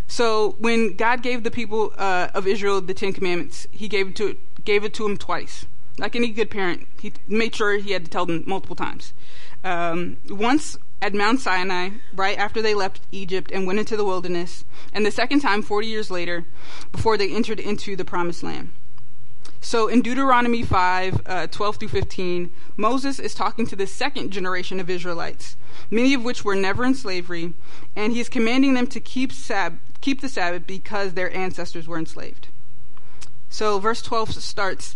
So 0.07 0.55
when 0.59 0.95
God 0.95 1.23
gave 1.23 1.43
the 1.43 1.51
people 1.51 1.93
uh, 1.97 2.27
of 2.33 2.45
Israel 2.45 2.81
the 2.81 2.93
Ten 2.93 3.13
Commandments, 3.13 3.67
He 3.71 3.87
gave 3.87 4.09
it 4.09 4.15
to 4.17 4.37
gave 4.63 4.83
it 4.83 4.93
to 4.95 5.03
them 5.03 5.17
twice. 5.17 5.65
Like 5.97 6.15
any 6.15 6.29
good 6.29 6.49
parent, 6.49 6.87
he 6.99 7.13
made 7.27 7.53
sure 7.55 7.77
he 7.77 7.91
had 7.91 8.05
to 8.05 8.11
tell 8.11 8.25
them 8.25 8.43
multiple 8.47 8.75
times. 8.75 9.13
Um, 9.63 10.17
once 10.29 10.77
at 11.01 11.13
Mount 11.13 11.39
Sinai, 11.39 11.89
right 12.13 12.37
after 12.37 12.61
they 12.61 12.75
left 12.75 13.01
Egypt 13.11 13.51
and 13.51 13.65
went 13.65 13.79
into 13.79 13.97
the 13.97 14.05
wilderness, 14.05 14.65
and 14.93 15.05
the 15.05 15.11
second 15.11 15.39
time 15.39 15.61
40 15.61 15.87
years 15.87 16.11
later, 16.11 16.45
before 16.91 17.17
they 17.17 17.33
entered 17.33 17.59
into 17.59 17.95
the 17.95 18.05
promised 18.05 18.43
land. 18.43 18.71
So 19.61 19.87
in 19.87 20.01
Deuteronomy 20.01 20.63
5, 20.63 21.21
uh, 21.25 21.47
12 21.47 21.75
through 21.77 21.87
15, 21.89 22.51
Moses 22.77 23.19
is 23.19 23.35
talking 23.35 23.67
to 23.67 23.75
the 23.75 23.87
second 23.87 24.31
generation 24.31 24.79
of 24.79 24.89
Israelites, 24.89 25.55
many 25.89 26.13
of 26.13 26.23
which 26.23 26.43
were 26.43 26.55
never 26.55 26.83
in 26.83 26.95
slavery, 26.95 27.53
and 27.95 28.11
he 28.11 28.19
is 28.19 28.27
commanding 28.27 28.73
them 28.73 28.87
to 28.87 28.99
keep, 28.99 29.31
sab- 29.31 29.79
keep 30.01 30.21
the 30.21 30.29
Sabbath 30.29 30.65
because 30.65 31.13
their 31.13 31.33
ancestors 31.35 31.87
were 31.87 31.99
enslaved. 31.99 32.47
So 33.49 33.79
verse 33.79 34.01
12 34.01 34.41
starts 34.43 34.95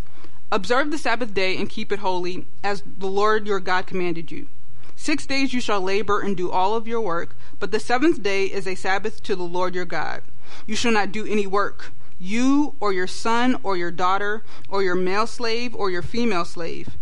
Observe 0.52 0.92
the 0.92 0.98
Sabbath 0.98 1.34
day 1.34 1.58
and 1.58 1.70
keep 1.70 1.92
it 1.92 2.00
holy, 2.00 2.46
as 2.64 2.84
the 2.86 3.08
Lord 3.08 3.48
your 3.48 3.60
God 3.60 3.88
commanded 3.88 4.32
you. 4.32 4.48
Six 4.96 5.26
days 5.26 5.54
you 5.54 5.62
shall 5.62 5.82
labor 5.82 6.20
and 6.20 6.36
do 6.36 6.50
all 6.50 6.76
of 6.76 6.88
your 6.88 7.02
work, 7.02 7.36
but 7.60 7.72
the 7.72 7.80
seventh 7.80 8.24
day 8.24 8.46
is 8.46 8.66
a 8.66 8.76
Sabbath 8.76 9.22
to 9.24 9.36
the 9.36 9.44
Lord 9.44 9.76
your 9.76 9.86
God. 9.86 10.22
You 10.66 10.76
shall 10.76 10.92
not 10.92 11.12
do 11.12 11.26
any 11.26 11.46
work, 11.46 11.92
you 12.20 12.76
or 12.80 12.94
your 12.94 13.08
son 13.08 13.58
or 13.62 13.78
your 13.78 13.92
daughter, 13.92 14.44
or 14.70 14.82
your 14.84 14.96
male 14.96 15.28
slave 15.28 15.76
or 15.76 15.92
your 15.92 16.02
female 16.02 16.46
slave, 16.46 16.98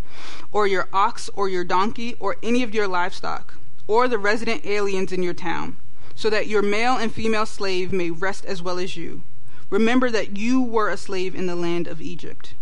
or 0.52 0.68
your 0.68 0.88
ox 0.92 1.30
or 1.36 1.48
your 1.48 1.64
donkey, 1.64 2.16
or 2.20 2.38
any 2.44 2.64
of 2.64 2.74
your 2.74 2.88
livestock, 2.88 3.56
or 3.88 4.08
the 4.08 4.18
resident 4.18 4.66
aliens 4.66 5.12
in 5.12 5.24
your 5.24 5.34
town, 5.34 5.78
so 6.16 6.30
that 6.30 6.48
your 6.48 6.62
male 6.62 6.98
and 6.98 7.14
female 7.14 7.46
slave 7.46 7.94
may 7.94 8.10
rest 8.10 8.46
as 8.46 8.62
well 8.62 8.80
as 8.80 8.98
you. 8.98 9.24
Remember 9.70 10.10
that 10.10 10.38
you 10.38 10.62
were 10.62 10.90
a 10.90 10.98
slave 10.98 11.36
in 11.36 11.48
the 11.48 11.56
land 11.56 11.88
of 11.88 12.02
Egypt. 12.02 12.54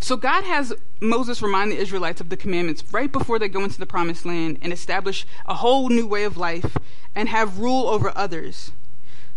So 0.00 0.16
God 0.16 0.44
has 0.44 0.72
Moses 1.00 1.42
remind 1.42 1.70
the 1.70 1.76
Israelites 1.76 2.20
of 2.20 2.30
the 2.30 2.36
commandments 2.36 2.82
right 2.90 3.12
before 3.12 3.38
they 3.38 3.48
go 3.48 3.62
into 3.62 3.78
the 3.78 3.86
promised 3.86 4.24
land 4.24 4.58
and 4.60 4.72
establish 4.72 5.26
a 5.46 5.54
whole 5.54 5.88
new 5.88 6.06
way 6.06 6.24
of 6.24 6.36
life 6.36 6.76
and 7.14 7.28
have 7.28 7.58
rule 7.58 7.86
over 7.86 8.12
others. 8.16 8.72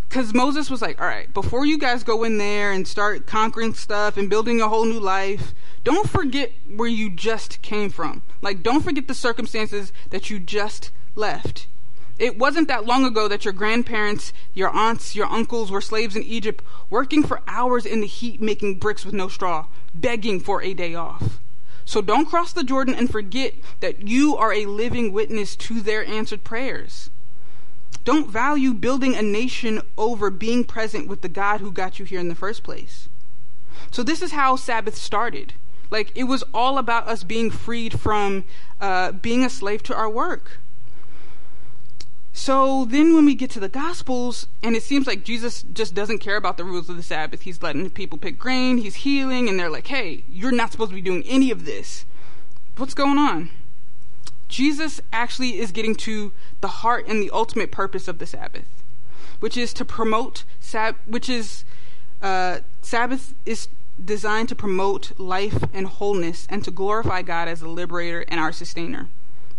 Because 0.08 0.34
Moses 0.34 0.70
was 0.70 0.82
like, 0.82 1.02
all 1.02 1.08
right, 1.08 1.34
before 1.34 1.66
you 1.66 1.78
guys 1.78 2.04
go 2.04 2.24
in 2.24 2.38
there 2.38 2.72
and 2.72 2.88
start 2.88 3.26
conquering 3.26 3.74
stuff 3.74 4.16
and 4.16 4.30
building 4.30 4.62
a 4.62 4.70
whole 4.70 4.86
new 4.86 5.00
life, 5.00 5.54
don't 5.84 6.10
forget 6.10 6.52
where 6.68 6.88
you 6.88 7.10
just 7.10 7.62
came 7.62 7.90
from. 7.90 8.22
Like, 8.42 8.64
don't 8.64 8.84
forget 8.84 9.08
the 9.08 9.16
circumstances 9.16 9.92
that 10.12 10.30
you 10.30 10.40
just 10.40 10.92
left. 11.16 11.68
It 12.20 12.38
wasn't 12.38 12.68
that 12.68 12.86
long 12.86 13.06
ago 13.06 13.28
that 13.28 13.44
your 13.44 13.54
grandparents, 13.54 14.34
your 14.54 14.70
aunts, 14.70 15.16
your 15.16 15.26
uncles 15.26 15.72
were 15.72 15.82
slaves 15.82 16.16
in 16.16 16.24
Egypt, 16.24 16.64
working 16.90 17.24
for 17.24 17.42
hours 17.48 17.86
in 17.86 18.02
the 18.02 18.08
heat 18.08 18.40
making 18.40 18.76
bricks 18.78 19.04
with 19.04 19.16
no 19.16 19.28
straw, 19.28 19.66
begging 19.94 20.40
for 20.40 20.62
a 20.62 20.74
day 20.74 20.96
off. 20.96 21.40
So 21.86 22.02
don't 22.02 22.28
cross 22.30 22.54
the 22.54 22.64
Jordan 22.64 22.96
and 22.96 23.12
forget 23.12 23.54
that 23.82 24.08
you 24.08 24.36
are 24.38 24.54
a 24.54 24.66
living 24.66 25.12
witness 25.12 25.56
to 25.58 25.82
their 25.82 26.06
answered 26.06 26.44
prayers. 26.44 27.10
Don't 28.06 28.30
value 28.30 28.74
building 28.74 29.16
a 29.16 29.22
nation 29.22 29.82
over 29.98 30.30
being 30.30 30.64
present 30.64 31.08
with 31.08 31.22
the 31.22 31.30
God 31.30 31.62
who 31.62 31.72
got 31.72 32.00
you 32.00 32.06
here 32.06 32.20
in 32.20 32.30
the 32.30 32.36
first 32.36 32.64
place. 32.64 33.08
So 33.92 34.04
this 34.04 34.22
is 34.22 34.32
how 34.32 34.56
Sabbath 34.56 34.96
started. 34.96 35.54
Like 35.90 36.12
it 36.16 36.24
was 36.24 36.44
all 36.54 36.78
about 36.78 37.08
us 37.08 37.24
being 37.24 37.52
freed 37.52 38.00
from 38.00 38.46
uh, 38.82 39.12
being 39.12 39.46
a 39.46 39.50
slave 39.50 39.84
to 39.84 39.96
our 39.96 40.10
work. 40.10 40.60
So 42.36 42.86
then 42.86 43.14
when 43.14 43.26
we 43.26 43.36
get 43.36 43.52
to 43.52 43.60
the 43.60 43.70
Gospels, 43.70 44.48
and 44.64 44.76
it 44.76 44.82
seems 44.82 45.06
like 45.06 45.24
Jesus 45.24 45.64
just 45.72 45.94
doesn't 45.94 46.18
care 46.18 46.36
about 46.36 46.58
the 46.58 46.64
rules 46.64 46.90
of 46.90 46.98
the 46.98 47.04
Sabbath. 47.04 47.42
He's 47.42 47.62
letting 47.62 47.92
people 47.92 48.18
pick 48.18 48.40
grain, 48.40 48.80
he's 48.80 48.96
healing, 48.96 49.48
and 49.48 49.60
they're 49.60 49.70
like, 49.70 49.88
hey, 49.88 50.24
you're 50.30 50.52
not 50.52 50.72
supposed 50.72 50.90
to 50.90 50.96
be 50.96 51.02
doing 51.02 51.24
any 51.28 51.52
of 51.52 51.66
this. 51.66 52.06
What's 52.76 52.96
going 52.96 53.20
on? 53.20 53.52
Jesus 54.48 55.00
actually 55.14 55.60
is 55.60 55.72
getting 55.72 55.96
to 55.96 56.32
the 56.62 56.68
heart 56.68 57.08
and 57.08 57.22
the 57.22 57.30
ultimate 57.32 57.72
purpose 57.72 58.08
of 58.08 58.18
the 58.18 58.26
Sabbath, 58.26 58.84
which 59.40 59.56
is 59.56 59.72
to 59.74 59.86
promote, 59.86 60.44
sab- 60.60 60.98
which 61.06 61.30
is, 61.30 61.64
uh, 62.22 62.60
Sabbath 62.82 63.36
is 63.46 63.68
designed 64.04 64.50
to 64.50 64.56
promote 64.56 65.18
life 65.20 65.64
and 65.72 65.86
wholeness 65.86 66.48
and 66.50 66.64
to 66.64 66.72
glorify 66.72 67.22
God 67.22 67.48
as 67.48 67.62
a 67.62 67.70
liberator 67.70 68.26
and 68.28 68.40
our 68.40 68.52
sustainer 68.52 69.08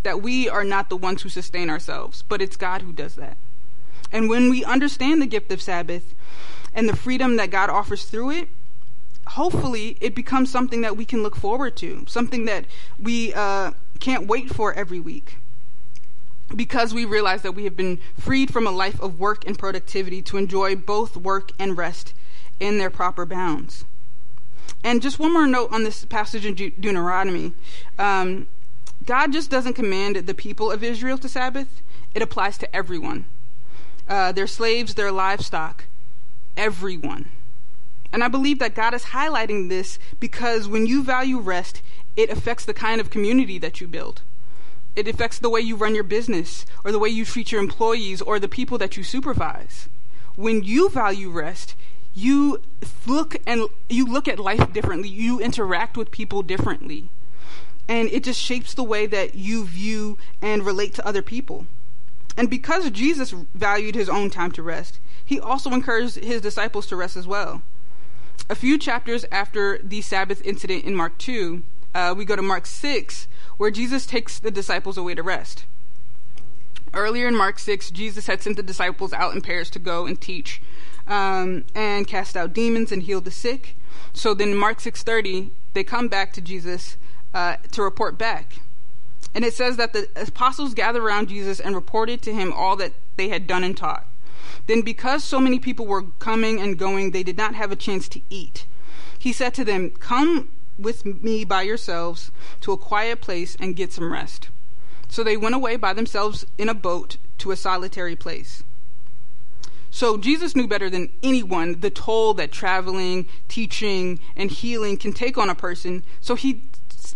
that 0.05 0.21
we 0.21 0.47
are 0.47 0.63
not 0.63 0.87
the 0.89 0.95
ones 0.95 1.23
who 1.23 1.29
sustain 1.29 1.69
ourselves, 1.69 2.23
but 2.29 2.41
it's 2.41 2.55
God 2.55 2.83
who 2.83 2.93
does 2.93 3.15
that. 3.15 3.35
And 4.11 4.29
when 4.29 4.49
we 4.49 4.63
understand 4.63 5.21
the 5.21 5.25
gift 5.25 5.51
of 5.51 5.61
Sabbath 5.61 6.13
and 6.73 6.87
the 6.87 6.95
freedom 6.95 7.35
that 7.35 7.49
God 7.49 7.69
offers 7.69 8.05
through 8.05 8.29
it, 8.29 8.49
hopefully 9.29 9.97
it 9.99 10.13
becomes 10.13 10.51
something 10.51 10.81
that 10.81 10.95
we 10.95 11.05
can 11.05 11.23
look 11.23 11.35
forward 11.35 11.75
to, 11.77 12.05
something 12.07 12.45
that 12.45 12.65
we 13.01 13.33
uh, 13.33 13.71
can't 13.99 14.27
wait 14.27 14.49
for 14.49 14.73
every 14.73 14.99
week. 14.99 15.37
Because 16.55 16.93
we 16.93 17.03
realize 17.03 17.41
that 17.41 17.53
we 17.53 17.63
have 17.63 17.75
been 17.75 17.99
freed 18.17 18.53
from 18.53 18.67
a 18.67 18.71
life 18.71 19.01
of 19.01 19.19
work 19.19 19.43
and 19.47 19.57
productivity 19.57 20.21
to 20.21 20.37
enjoy 20.37 20.75
both 20.75 21.17
work 21.17 21.51
and 21.57 21.75
rest 21.75 22.13
in 22.59 22.77
their 22.77 22.91
proper 22.91 23.25
bounds. 23.25 23.85
And 24.83 25.01
just 25.01 25.17
one 25.17 25.33
more 25.33 25.47
note 25.47 25.71
on 25.71 25.83
this 25.83 26.05
passage 26.05 26.45
in 26.45 26.53
Deuteronomy. 26.53 27.53
Um, 27.97 28.45
God 29.03 29.33
just 29.33 29.51
doesn't 29.51 29.73
command 29.73 30.15
the 30.15 30.33
people 30.33 30.71
of 30.71 30.83
Israel 30.83 31.17
to 31.19 31.29
Sabbath, 31.29 31.81
it 32.13 32.21
applies 32.21 32.57
to 32.59 32.75
everyone. 32.75 33.25
Uh, 34.07 34.31
their 34.31 34.47
slaves, 34.47 34.95
their 34.95 35.11
livestock, 35.11 35.85
everyone. 36.55 37.29
And 38.13 38.23
I 38.23 38.27
believe 38.27 38.59
that 38.59 38.75
God 38.75 38.93
is 38.93 39.05
highlighting 39.05 39.67
this 39.67 39.99
because 40.19 40.67
when 40.67 40.85
you 40.85 41.03
value 41.03 41.39
rest, 41.39 41.81
it 42.15 42.29
affects 42.29 42.65
the 42.65 42.73
kind 42.73 43.01
of 43.01 43.09
community 43.09 43.57
that 43.59 43.81
you 43.81 43.87
build. 43.87 44.21
It 44.95 45.07
affects 45.07 45.39
the 45.39 45.49
way 45.49 45.59
you 45.59 45.75
run 45.75 45.93
your 45.93 46.05
business, 46.05 46.65
or 46.85 46.91
the 46.91 46.99
way 46.99 47.09
you 47.09 47.25
treat 47.25 47.51
your 47.51 47.59
employees, 47.59 48.21
or 48.21 48.39
the 48.39 48.47
people 48.47 48.77
that 48.77 48.95
you 48.95 49.03
supervise. 49.03 49.89
When 50.35 50.63
you 50.63 50.89
value 50.89 51.29
rest, 51.29 51.75
you 52.13 52.61
look 53.05 53.35
and 53.45 53.67
you 53.89 54.05
look 54.05 54.29
at 54.29 54.39
life 54.39 54.71
differently. 54.71 55.09
You 55.09 55.41
interact 55.41 55.97
with 55.97 56.11
people 56.11 56.43
differently 56.43 57.09
and 57.87 58.09
it 58.09 58.23
just 58.23 58.39
shapes 58.39 58.73
the 58.73 58.83
way 58.83 59.05
that 59.05 59.35
you 59.35 59.65
view 59.65 60.17
and 60.41 60.65
relate 60.65 60.93
to 60.95 61.07
other 61.07 61.21
people. 61.21 61.67
And 62.37 62.49
because 62.49 62.89
Jesus 62.91 63.31
valued 63.53 63.95
his 63.95 64.09
own 64.09 64.29
time 64.29 64.51
to 64.53 64.63
rest, 64.63 64.99
he 65.23 65.39
also 65.39 65.71
encouraged 65.71 66.15
his 66.15 66.41
disciples 66.41 66.87
to 66.87 66.95
rest 66.95 67.15
as 67.15 67.27
well. 67.27 67.61
A 68.49 68.55
few 68.55 68.77
chapters 68.77 69.25
after 69.31 69.79
the 69.79 70.01
Sabbath 70.01 70.41
incident 70.43 70.83
in 70.83 70.95
Mark 70.95 71.17
2, 71.17 71.63
uh, 71.95 72.13
we 72.15 72.25
go 72.25 72.35
to 72.35 72.41
Mark 72.41 72.65
6, 72.65 73.27
where 73.57 73.71
Jesus 73.71 74.05
takes 74.05 74.37
the 74.37 74.51
disciples 74.51 74.97
away 74.97 75.15
to 75.15 75.23
rest. 75.23 75.65
Earlier 76.93 77.27
in 77.27 77.35
Mark 77.35 77.57
6, 77.59 77.89
Jesus 77.91 78.27
had 78.27 78.41
sent 78.41 78.57
the 78.57 78.63
disciples 78.63 79.13
out 79.13 79.33
in 79.33 79.41
pairs 79.41 79.69
to 79.71 79.79
go 79.79 80.05
and 80.05 80.19
teach 80.19 80.61
um, 81.07 81.65
and 81.73 82.07
cast 82.07 82.37
out 82.37 82.53
demons 82.53 82.91
and 82.91 83.03
heal 83.03 83.21
the 83.21 83.31
sick. 83.31 83.75
So 84.13 84.33
then 84.33 84.49
in 84.49 84.57
Mark 84.57 84.79
6:30, 84.79 85.51
they 85.73 85.83
come 85.83 86.07
back 86.07 86.33
to 86.33 86.41
Jesus 86.41 86.97
uh, 87.35 87.57
to 87.71 87.83
report 87.83 88.17
back. 88.17 88.59
And 89.35 89.43
it 89.43 89.53
says 89.53 89.75
that 89.75 89.91
the 89.91 90.07
apostles 90.15 90.73
gathered 90.73 91.03
around 91.03 91.27
Jesus 91.27 91.59
and 91.59 91.75
reported 91.75 92.21
to 92.21 92.33
him 92.33 92.53
all 92.53 92.77
that 92.77 92.93
they 93.17 93.27
had 93.27 93.45
done 93.45 93.63
and 93.63 93.75
taught. 93.75 94.07
Then, 94.67 94.81
because 94.81 95.23
so 95.23 95.39
many 95.39 95.59
people 95.59 95.85
were 95.85 96.03
coming 96.19 96.61
and 96.61 96.79
going, 96.79 97.11
they 97.11 97.23
did 97.23 97.37
not 97.37 97.53
have 97.53 97.71
a 97.71 97.75
chance 97.75 98.07
to 98.09 98.21
eat. 98.29 98.65
He 99.19 99.33
said 99.33 99.53
to 99.55 99.65
them, 99.65 99.89
Come 99.89 100.49
with 100.79 101.05
me 101.05 101.43
by 101.43 101.63
yourselves 101.63 102.31
to 102.61 102.71
a 102.71 102.77
quiet 102.77 103.21
place 103.21 103.57
and 103.59 103.75
get 103.75 103.91
some 103.91 104.11
rest. 104.11 104.49
So 105.09 105.23
they 105.23 105.37
went 105.37 105.55
away 105.55 105.75
by 105.75 105.93
themselves 105.93 106.45
in 106.57 106.69
a 106.69 106.73
boat 106.73 107.17
to 107.39 107.51
a 107.51 107.57
solitary 107.57 108.15
place. 108.15 108.63
So 109.91 110.17
Jesus 110.17 110.55
knew 110.55 110.67
better 110.67 110.89
than 110.89 111.09
anyone 111.23 111.79
the 111.79 111.89
toll 111.89 112.33
that 112.35 112.51
traveling, 112.51 113.27
teaching, 113.47 114.19
and 114.35 114.51
healing 114.51 114.97
can 114.97 115.13
take 115.13 115.37
on 115.37 115.49
a 115.49 115.55
person. 115.55 116.03
So 116.19 116.35
he 116.35 116.63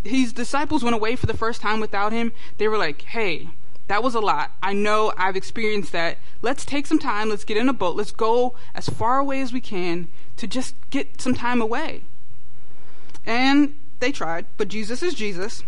his 0.03 0.33
disciples 0.33 0.83
went 0.83 0.95
away 0.95 1.15
for 1.15 1.25
the 1.25 1.37
first 1.37 1.61
time 1.61 1.79
without 1.79 2.11
him. 2.11 2.31
They 2.57 2.67
were 2.67 2.77
like, 2.77 3.01
"Hey, 3.01 3.49
that 3.87 4.03
was 4.03 4.15
a 4.15 4.19
lot. 4.19 4.51
I 4.61 4.73
know 4.73 5.13
I've 5.17 5.35
experienced 5.35 5.91
that. 5.93 6.17
Let's 6.41 6.65
take 6.65 6.85
some 6.87 6.99
time. 6.99 7.29
Let's 7.29 7.43
get 7.43 7.57
in 7.57 7.69
a 7.69 7.73
boat. 7.73 7.95
Let's 7.95 8.11
go 8.11 8.55
as 8.75 8.89
far 8.89 9.19
away 9.19 9.41
as 9.41 9.53
we 9.53 9.61
can 9.61 10.07
to 10.37 10.47
just 10.47 10.75
get 10.89 11.21
some 11.21 11.33
time 11.33 11.61
away." 11.61 12.01
And 13.25 13.75
they 13.99 14.11
tried, 14.11 14.45
but 14.57 14.67
Jesus 14.67 15.03
is 15.03 15.13
Jesus. 15.13 15.63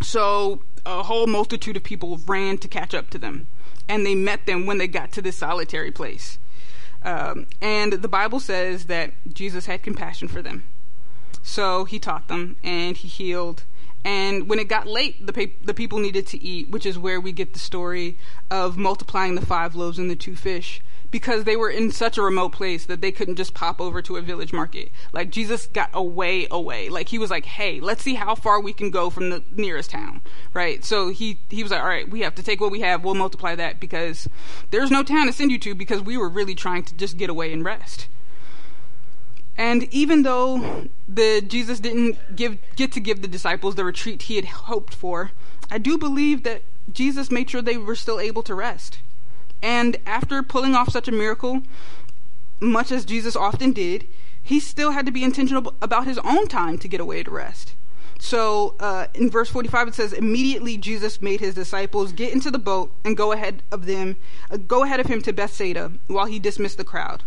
So 0.00 0.62
a 0.84 1.02
whole 1.02 1.26
multitude 1.26 1.76
of 1.76 1.82
people 1.82 2.20
ran 2.26 2.58
to 2.58 2.68
catch 2.68 2.94
up 2.94 3.10
to 3.10 3.18
them 3.18 3.48
and 3.88 4.04
they 4.04 4.14
met 4.14 4.46
them 4.46 4.66
when 4.66 4.78
they 4.78 4.88
got 4.88 5.12
to 5.12 5.22
this 5.22 5.36
solitary 5.36 5.90
place. 5.90 6.38
Um, 7.02 7.46
and 7.60 7.92
the 7.92 8.08
Bible 8.08 8.40
says 8.40 8.86
that 8.86 9.12
Jesus 9.32 9.66
had 9.66 9.82
compassion 9.82 10.28
for 10.28 10.42
them. 10.42 10.64
So 11.46 11.84
he 11.84 12.00
taught 12.00 12.26
them 12.26 12.56
and 12.64 12.96
he 12.96 13.06
healed. 13.06 13.62
And 14.04 14.48
when 14.48 14.58
it 14.58 14.68
got 14.68 14.86
late, 14.86 15.24
the, 15.24 15.32
pe- 15.32 15.52
the 15.64 15.72
people 15.72 16.00
needed 16.00 16.26
to 16.28 16.42
eat, 16.42 16.68
which 16.68 16.84
is 16.84 16.98
where 16.98 17.20
we 17.20 17.30
get 17.30 17.52
the 17.52 17.58
story 17.60 18.18
of 18.50 18.76
multiplying 18.76 19.36
the 19.36 19.46
five 19.46 19.76
loaves 19.76 19.98
and 19.98 20.10
the 20.10 20.16
two 20.16 20.34
fish 20.34 20.82
because 21.12 21.44
they 21.44 21.56
were 21.56 21.70
in 21.70 21.92
such 21.92 22.18
a 22.18 22.22
remote 22.22 22.50
place 22.50 22.84
that 22.86 23.00
they 23.00 23.12
couldn't 23.12 23.36
just 23.36 23.54
pop 23.54 23.80
over 23.80 24.02
to 24.02 24.16
a 24.16 24.20
village 24.20 24.52
market. 24.52 24.90
Like 25.12 25.30
Jesus 25.30 25.66
got 25.66 25.88
away, 25.94 26.48
away. 26.50 26.88
Like 26.88 27.08
he 27.08 27.18
was 27.18 27.30
like, 27.30 27.46
"Hey, 27.46 27.78
let's 27.78 28.02
see 28.02 28.14
how 28.14 28.34
far 28.34 28.60
we 28.60 28.72
can 28.72 28.90
go 28.90 29.08
from 29.08 29.30
the 29.30 29.42
nearest 29.54 29.90
town." 29.90 30.22
Right? 30.52 30.84
So 30.84 31.10
he 31.10 31.38
he 31.48 31.62
was 31.62 31.70
like, 31.70 31.80
"All 31.80 31.86
right, 31.86 32.08
we 32.10 32.20
have 32.22 32.34
to 32.34 32.42
take 32.42 32.60
what 32.60 32.72
we 32.72 32.80
have. 32.80 33.04
We'll 33.04 33.14
multiply 33.14 33.54
that 33.54 33.78
because 33.78 34.28
there's 34.72 34.90
no 34.90 35.04
town 35.04 35.26
to 35.26 35.32
send 35.32 35.52
you 35.52 35.58
to 35.60 35.76
because 35.76 36.02
we 36.02 36.16
were 36.16 36.28
really 36.28 36.56
trying 36.56 36.82
to 36.82 36.94
just 36.96 37.16
get 37.16 37.30
away 37.30 37.52
and 37.52 37.64
rest." 37.64 38.08
And 39.58 39.84
even 39.92 40.22
though 40.22 40.88
the 41.08 41.40
Jesus 41.40 41.80
didn't 41.80 42.36
give 42.36 42.58
get 42.76 42.92
to 42.92 43.00
give 43.00 43.22
the 43.22 43.28
disciples 43.28 43.74
the 43.74 43.84
retreat 43.84 44.22
he 44.22 44.36
had 44.36 44.44
hoped 44.44 44.94
for, 44.94 45.30
I 45.70 45.78
do 45.78 45.96
believe 45.96 46.42
that 46.42 46.62
Jesus 46.92 47.30
made 47.30 47.50
sure 47.50 47.62
they 47.62 47.76
were 47.76 47.96
still 47.96 48.20
able 48.20 48.42
to 48.42 48.54
rest. 48.54 48.98
And 49.62 49.96
after 50.06 50.42
pulling 50.42 50.74
off 50.74 50.90
such 50.90 51.08
a 51.08 51.12
miracle, 51.12 51.62
much 52.60 52.92
as 52.92 53.04
Jesus 53.04 53.34
often 53.34 53.72
did, 53.72 54.06
he 54.42 54.60
still 54.60 54.92
had 54.92 55.06
to 55.06 55.12
be 55.12 55.24
intentional 55.24 55.74
about 55.82 56.06
his 56.06 56.18
own 56.18 56.46
time 56.46 56.78
to 56.78 56.88
get 56.88 57.00
away 57.00 57.22
to 57.22 57.30
rest. 57.30 57.74
So 58.18 58.74
uh, 58.80 59.06
in 59.14 59.30
verse 59.30 59.48
45 59.50 59.88
it 59.88 59.94
says, 59.94 60.12
immediately 60.12 60.76
Jesus 60.76 61.20
made 61.20 61.40
his 61.40 61.54
disciples 61.54 62.12
get 62.12 62.32
into 62.32 62.50
the 62.50 62.58
boat 62.58 62.92
and 63.04 63.16
go 63.16 63.32
ahead 63.32 63.62
of 63.70 63.86
them, 63.86 64.16
uh, 64.50 64.56
go 64.56 64.84
ahead 64.84 65.00
of 65.00 65.06
him 65.06 65.20
to 65.22 65.32
Bethsaida 65.32 65.92
while 66.06 66.26
he 66.26 66.38
dismissed 66.38 66.78
the 66.78 66.84
crowd. 66.84 67.24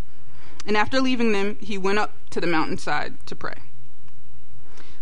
And 0.65 0.77
after 0.77 1.01
leaving 1.01 1.31
them, 1.31 1.57
he 1.61 1.77
went 1.77 1.99
up 1.99 2.13
to 2.31 2.41
the 2.41 2.47
mountainside 2.47 3.25
to 3.25 3.35
pray. 3.35 3.55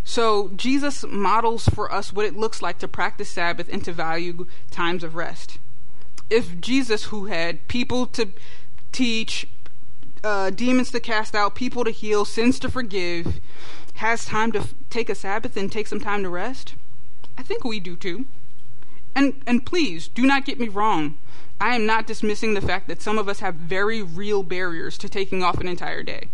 So 0.04 0.52
Jesus 0.56 1.04
models 1.08 1.68
for 1.68 1.92
us 1.92 2.14
what 2.14 2.26
it 2.26 2.38
looks 2.38 2.62
like 2.62 2.80
to 2.80 2.88
practice 2.88 3.30
Sabbath 3.30 3.68
and 3.72 3.84
to 3.84 3.92
value 3.92 4.48
times 4.72 5.04
of 5.04 5.16
rest 5.16 5.58
if 6.30 6.60
Jesus, 6.60 7.06
who 7.06 7.26
had 7.26 7.68
people 7.68 8.06
to 8.08 8.30
teach, 8.92 9.48
uh, 10.24 10.50
demons 10.50 10.92
to 10.92 11.00
cast 11.00 11.36
out, 11.36 11.56
people 11.56 11.84
to 11.84 11.92
heal, 11.92 12.26
sins 12.26 12.60
to 12.60 12.70
forgive, 12.70 13.40
has 13.96 14.26
time 14.26 14.52
to 14.52 14.60
f- 14.60 14.74
take 14.90 15.10
a 15.10 15.16
Sabbath 15.16 15.56
and 15.56 15.72
take 15.72 15.88
some 15.88 16.00
time 16.00 16.24
to 16.24 16.30
rest, 16.30 16.76
I 17.38 17.44
think 17.44 17.64
we 17.64 17.80
do 17.80 17.96
too. 17.96 18.26
And 19.18 19.42
and 19.48 19.66
please 19.66 20.08
do 20.10 20.28
not 20.28 20.46
get 20.46 20.60
me 20.60 20.68
wrong. 20.68 21.18
I 21.60 21.74
am 21.74 21.88
not 21.88 22.06
dismissing 22.06 22.54
the 22.54 22.62
fact 22.62 22.88
that 22.88 23.02
some 23.02 23.18
of 23.18 23.28
us 23.28 23.40
have 23.40 23.56
very 23.56 24.00
real 24.00 24.44
barriers 24.44 24.96
to 25.00 25.10
taking 25.10 25.42
off 25.42 25.60
an 25.60 25.68
entire 25.68 26.04
day. 26.04 26.30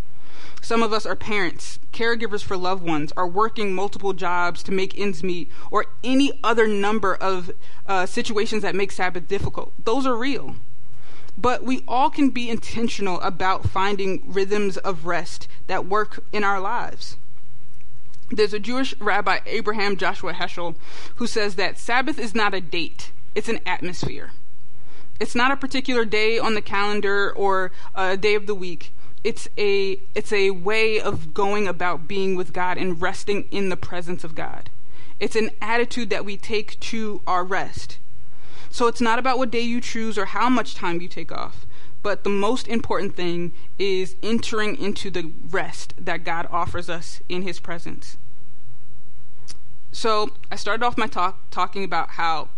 Some 0.61 0.83
of 0.83 0.91
us 0.91 1.05
are 1.05 1.15
parents, 1.15 1.79
caregivers 1.93 2.43
for 2.43 2.57
loved 2.57 2.83
ones, 2.83 3.13
are 3.15 3.25
working 3.25 3.73
multiple 3.73 4.11
jobs 4.11 4.61
to 4.63 4.73
make 4.73 4.99
ends 4.99 5.23
meet, 5.23 5.49
or 5.71 5.85
any 6.03 6.37
other 6.43 6.67
number 6.67 7.15
of 7.15 7.51
uh, 7.87 8.05
situations 8.05 8.63
that 8.63 8.75
make 8.75 8.91
Sabbath 8.91 9.29
difficult. 9.29 9.71
Those 9.85 10.05
are 10.05 10.17
real. 10.17 10.57
But 11.37 11.63
we 11.63 11.85
all 11.87 12.09
can 12.09 12.31
be 12.31 12.49
intentional 12.49 13.21
about 13.21 13.69
finding 13.69 14.23
rhythms 14.27 14.75
of 14.75 15.05
rest 15.05 15.47
that 15.67 15.85
work 15.85 16.25
in 16.33 16.43
our 16.43 16.59
lives. 16.59 17.15
There's 18.35 18.53
a 18.53 18.59
Jewish 18.59 18.97
rabbi, 18.99 19.39
Abraham 19.45 19.97
Joshua 19.97 20.33
Heschel, 20.33 20.75
who 21.15 21.27
says 21.27 21.55
that 21.55 21.77
Sabbath 21.77 22.17
is 22.17 22.33
not 22.33 22.53
a 22.53 22.61
date, 22.61 23.11
it's 23.35 23.49
an 23.49 23.59
atmosphere. 23.65 24.31
It's 25.19 25.35
not 25.35 25.51
a 25.51 25.57
particular 25.57 26.05
day 26.05 26.39
on 26.39 26.55
the 26.55 26.61
calendar 26.61 27.31
or 27.31 27.71
a 27.95 28.17
day 28.17 28.35
of 28.35 28.47
the 28.47 28.55
week 28.55 28.91
it's 29.23 29.47
a 29.57 29.99
it's 30.15 30.33
a 30.33 30.51
way 30.51 30.99
of 30.99 31.33
going 31.33 31.67
about 31.67 32.07
being 32.07 32.35
with 32.35 32.53
God 32.53 32.77
and 32.77 33.01
resting 33.01 33.47
in 33.51 33.69
the 33.69 33.77
presence 33.77 34.23
of 34.23 34.35
God. 34.35 34.69
It's 35.19 35.35
an 35.35 35.51
attitude 35.61 36.09
that 36.09 36.25
we 36.25 36.35
take 36.35 36.79
to 36.81 37.21
our 37.25 37.43
rest. 37.43 37.97
So 38.69 38.87
it's 38.87 39.01
not 39.01 39.19
about 39.19 39.37
what 39.37 39.51
day 39.51 39.61
you 39.61 39.79
choose 39.79 40.17
or 40.17 40.25
how 40.25 40.49
much 40.49 40.75
time 40.75 40.99
you 40.99 41.07
take 41.07 41.31
off, 41.31 41.65
but 42.01 42.23
the 42.23 42.29
most 42.29 42.67
important 42.67 43.15
thing 43.15 43.53
is 43.77 44.15
entering 44.23 44.75
into 44.77 45.09
the 45.09 45.31
rest 45.49 45.93
that 45.97 46.25
God 46.25 46.47
offers 46.51 46.89
us 46.89 47.21
in 47.29 47.43
his 47.43 47.59
presence. 47.59 48.17
So, 49.93 50.31
I 50.51 50.55
started 50.55 50.83
off 50.83 50.97
my 50.97 51.07
talk 51.07 51.39
talking 51.51 51.83
about 51.83 52.09
how 52.09 52.49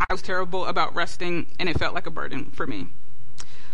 I 0.00 0.12
was 0.12 0.22
terrible 0.22 0.64
about 0.64 0.94
resting 0.94 1.46
and 1.60 1.68
it 1.68 1.78
felt 1.78 1.94
like 1.94 2.06
a 2.06 2.10
burden 2.10 2.50
for 2.50 2.66
me. 2.66 2.88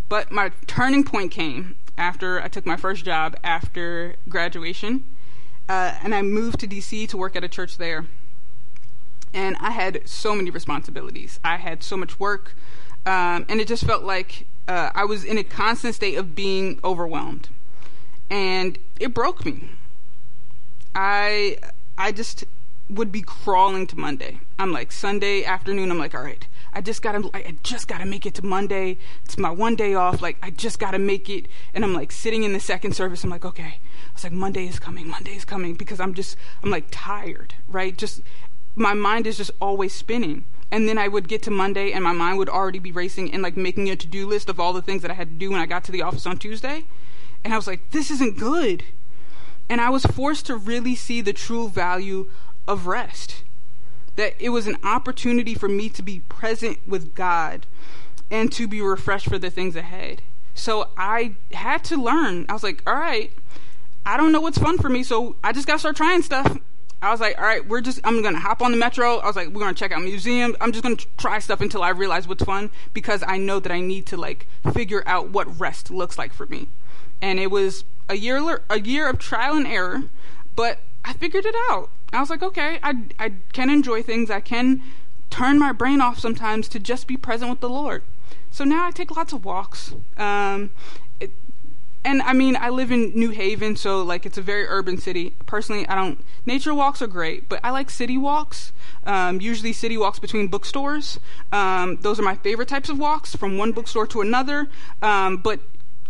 But 0.09 0.33
my 0.33 0.51
turning 0.67 1.05
point 1.05 1.31
came 1.31 1.77
after 1.97 2.43
I 2.43 2.49
took 2.49 2.67
my 2.67 2.77
first 2.77 3.05
job 3.05 3.37
after 3.45 4.17
graduation. 4.29 5.05
Uh, 5.69 5.95
and 6.03 6.15
I 6.15 6.23
moved 6.23 6.59
to 6.61 6.67
DC 6.67 7.09
to 7.09 7.17
work 7.17 7.37
at 7.37 7.45
a 7.45 7.49
church 7.49 7.79
there. 7.79 8.07
And 9.33 9.57
I 9.61 9.71
had 9.71 10.09
so 10.09 10.35
many 10.35 10.51
responsibilities. 10.51 11.41
I 11.45 11.57
had 11.57 11.83
so 11.83 11.97
much 11.97 12.21
work, 12.21 12.55
um, 13.07 13.47
and 13.49 13.61
it 13.61 13.67
just 13.67 13.85
felt 13.85 14.05
like 14.05 14.47
uh, 14.69 14.91
I 14.95 15.05
was 15.05 15.25
in 15.25 15.39
a 15.39 15.45
constant 15.45 15.95
state 15.95 16.17
of 16.17 16.35
being 16.35 16.79
overwhelmed, 16.85 17.49
and 18.31 18.79
it 19.01 19.13
broke 19.13 19.45
me. 19.45 19.71
I 20.95 21.57
I 21.99 22.13
just 22.13 22.45
would 22.91 23.11
be 23.11 23.23
crawling 23.23 23.87
to 23.89 23.99
Monday. 23.99 24.41
I'm 24.59 24.73
like 24.73 24.93
Sunday 24.93 25.45
afternoon. 25.45 25.91
I'm 25.91 25.99
like, 25.99 26.15
all 26.15 26.23
right, 26.23 26.47
I 26.73 26.81
just 26.81 27.03
gotta, 27.03 27.31
I 27.33 27.57
just 27.63 27.89
gotta 27.89 28.05
make 28.05 28.27
it 28.27 28.35
to 28.35 28.45
Monday. 28.45 28.99
It's 29.25 29.39
my 29.39 29.51
one 29.51 29.75
day 29.75 29.95
off. 29.95 30.21
Like, 30.21 30.37
I 30.43 30.51
just 30.51 30.79
gotta 30.79 30.99
make 30.99 31.31
it. 31.31 31.47
And 31.73 31.85
I'm 31.85 31.95
like 31.95 32.13
sitting 32.13 32.43
in 32.43 32.53
the 32.53 32.61
second 32.61 32.95
service. 32.95 33.25
I'm 33.25 33.31
like, 33.31 33.45
okay. 33.45 33.63
I 33.63 34.13
was 34.13 34.25
like, 34.25 34.33
Monday 34.33 34.67
is 34.67 34.79
coming. 34.79 35.09
Monday 35.09 35.35
is 35.35 35.45
coming 35.45 35.75
because 35.75 36.01
I'm 36.01 36.15
just, 36.15 36.37
I'm 36.63 36.71
like 36.71 36.87
tired, 36.91 37.55
right? 37.69 37.97
Just, 37.97 38.23
my 38.77 38.93
mind 38.93 39.27
is 39.27 39.37
just 39.37 39.53
always 39.61 39.95
spinning. 39.95 40.45
And 40.71 40.89
then 40.89 40.99
I 40.99 41.09
would 41.09 41.29
get 41.29 41.43
to 41.45 41.51
Monday 41.51 41.93
and 41.93 42.03
my 42.03 42.13
mind 42.13 42.39
would 42.39 42.49
already 42.49 42.81
be 42.81 42.93
racing 42.93 43.33
and 43.33 43.43
like 43.43 43.57
making 43.57 43.89
a 43.89 43.97
to 43.97 44.07
do 44.07 44.27
list 44.27 44.49
of 44.49 44.59
all 44.59 44.73
the 44.73 44.83
things 44.83 45.03
that 45.03 45.11
I 45.11 45.15
had 45.15 45.29
to 45.29 45.35
do 45.35 45.51
when 45.51 45.61
I 45.61 45.67
got 45.67 45.85
to 45.85 45.93
the 45.93 46.03
office 46.03 46.27
on 46.27 46.37
Tuesday. 46.37 46.85
And 47.45 47.55
I 47.55 47.57
was 47.57 47.67
like, 47.67 47.91
this 47.93 48.11
isn't 48.11 48.39
good. 48.39 48.85
And 49.69 49.81
I 49.81 49.91
was 49.91 50.05
forced 50.05 50.47
to 50.47 50.57
really 50.57 50.95
see 50.95 51.21
the 51.21 51.33
true 51.33 51.69
value 51.69 52.29
of 52.67 52.87
rest 52.87 53.43
that 54.17 54.35
it 54.39 54.51
was 54.51 54.67
an 54.67 54.77
opportunity 54.85 55.55
for 55.55 55.69
me 55.69 55.89
to 55.89 56.03
be 56.03 56.21
present 56.29 56.79
with 56.87 57.15
God 57.15 57.67
and 58.31 58.53
to 58.53 58.67
be 58.69 58.81
refreshed 58.81 59.29
for 59.29 59.39
the 59.39 59.51
things 59.51 59.77
ahead. 59.77 60.23
So 60.55 60.89
I 60.97 61.35
had 61.53 61.83
to 61.85 62.01
learn. 62.01 62.47
I 62.49 62.53
was 62.53 62.63
like, 62.63 62.83
all 62.87 62.95
right, 62.95 63.33
I 64.07 64.17
don't 64.17 64.33
know 64.33 64.41
what's 64.41 64.59
fun 64.59 64.79
for 64.79 64.89
me, 64.89 65.03
so 65.03 65.37
I 65.43 65.53
just 65.53 65.67
got 65.67 65.75
to 65.75 65.79
start 65.81 65.97
trying 65.97 66.23
stuff. 66.23 66.59
I 67.03 67.11
was 67.11 67.21
like, 67.21 67.37
all 67.39 67.45
right, 67.45 67.67
we're 67.67 67.81
just, 67.81 68.01
I'm 68.05 68.23
going 68.23 68.35
to 68.35 68.41
hop 68.41 68.63
on 68.63 68.71
the 68.71 68.79
metro. 68.79 69.19
I 69.19 69.27
was 69.27 69.37
like, 69.37 69.49
we're 69.49 69.61
going 69.61 69.75
to 69.75 69.79
check 69.79 69.93
out 69.93 70.03
museums. 70.03 70.57
I'm 70.61 70.73
just 70.73 70.83
going 70.83 70.97
to 70.97 71.07
try 71.19 71.39
stuff 71.39 71.61
until 71.61 71.83
I 71.83 71.91
realize 71.91 72.27
what's 72.27 72.45
fun 72.45 72.71
because 72.95 73.23
I 73.27 73.37
know 73.37 73.61
that 73.61 73.71
I 73.71 73.81
need 73.81 74.07
to 74.07 74.17
like 74.17 74.47
figure 74.73 75.03
out 75.07 75.29
what 75.29 75.61
rest 75.61 75.91
looks 75.91 76.17
like 76.17 76.33
for 76.33 76.47
me. 76.47 76.69
And 77.21 77.39
it 77.39 77.51
was 77.51 77.85
a 78.09 78.17
year, 78.17 78.63
a 78.71 78.81
year 78.81 79.09
of 79.09 79.19
trial 79.19 79.55
and 79.57 79.67
error, 79.67 80.05
but 80.57 80.79
I 81.05 81.13
figured 81.13 81.45
it 81.45 81.55
out. 81.71 81.91
I 82.15 82.21
was 82.21 82.31
like, 82.31 82.43
okay, 82.43 82.79
I, 82.83 82.95
I 83.19 83.33
can 83.53 83.71
enjoy 83.71 84.03
things. 84.03 84.31
I 84.31 84.41
can 84.41 84.83
turn 85.31 85.59
my 85.59 85.73
brain 85.73 86.01
off 86.01 86.19
sometimes 86.19 86.69
to 86.69 86.79
just 86.79 87.07
be 87.07 87.17
present 87.17 87.51
with 87.51 87.61
the 87.61 87.69
Lord. 87.69 88.03
So 88.51 88.63
now 88.65 88.87
I 88.87 88.93
take 88.93 89.17
lots 89.17 89.33
of 89.33 89.45
walks. 89.45 89.95
Um, 90.17 90.71
it, 91.19 91.33
and 92.05 92.23
I 92.23 92.33
mean, 92.33 92.57
I 92.57 92.69
live 92.69 92.93
in 92.93 93.11
New 93.15 93.31
Haven, 93.31 93.75
so 93.75 94.03
like 94.03 94.27
it's 94.27 94.39
a 94.39 94.43
very 94.43 94.67
urban 94.67 94.99
city. 94.99 95.35
Personally, 95.47 95.89
I 95.89 95.97
don't. 95.97 96.25
Nature 96.47 96.73
walks 96.73 97.03
are 97.03 97.09
great, 97.09 97.49
but 97.49 97.59
I 97.65 97.71
like 97.71 97.91
city 97.91 98.17
walks. 98.17 98.73
Um, 99.05 99.41
usually, 99.41 99.73
city 99.73 99.97
walks 99.97 100.21
between 100.21 100.47
bookstores. 100.47 101.19
Um, 101.51 101.97
those 102.03 102.21
are 102.21 102.23
my 102.23 102.37
favorite 102.37 102.69
types 102.69 102.89
of 102.89 102.99
walks, 102.99 103.35
from 103.35 103.59
one 103.59 103.73
bookstore 103.73 104.07
to 104.09 104.21
another. 104.21 104.69
Um, 105.03 105.39
but 105.39 105.61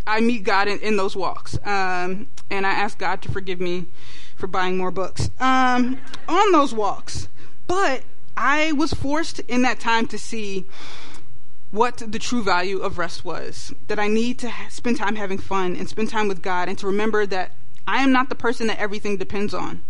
I 0.07 0.21
meet 0.21 0.43
God 0.43 0.67
in, 0.67 0.79
in 0.79 0.97
those 0.97 1.15
walks, 1.15 1.57
um, 1.65 2.27
and 2.49 2.65
I 2.65 2.71
ask 2.71 2.97
God 2.97 3.21
to 3.23 3.31
forgive 3.31 3.59
me 3.59 3.85
for 4.35 4.47
buying 4.47 4.77
more 4.77 4.91
books 4.91 5.29
um, 5.39 5.99
on 6.27 6.51
those 6.51 6.73
walks. 6.73 7.27
But 7.67 8.03
I 8.37 8.73
was 8.73 8.93
forced 8.93 9.39
in 9.41 9.61
that 9.63 9.79
time 9.79 10.07
to 10.07 10.17
see 10.17 10.65
what 11.71 11.97
the 11.97 12.19
true 12.19 12.43
value 12.43 12.79
of 12.79 12.97
rest 12.97 13.25
was. 13.25 13.73
That 13.87 13.99
I 13.99 14.07
need 14.07 14.37
to 14.39 14.49
ha- 14.49 14.67
spend 14.69 14.97
time 14.97 15.15
having 15.15 15.37
fun 15.37 15.75
and 15.75 15.89
spend 15.89 16.09
time 16.09 16.27
with 16.27 16.41
God 16.41 16.69
and 16.69 16.77
to 16.77 16.87
remember 16.87 17.25
that 17.25 17.51
I 17.87 18.01
am 18.01 18.11
not 18.11 18.29
the 18.29 18.35
person 18.35 18.67
that 18.67 18.79
everything 18.79 19.17
depends 19.17 19.53
on. 19.53 19.81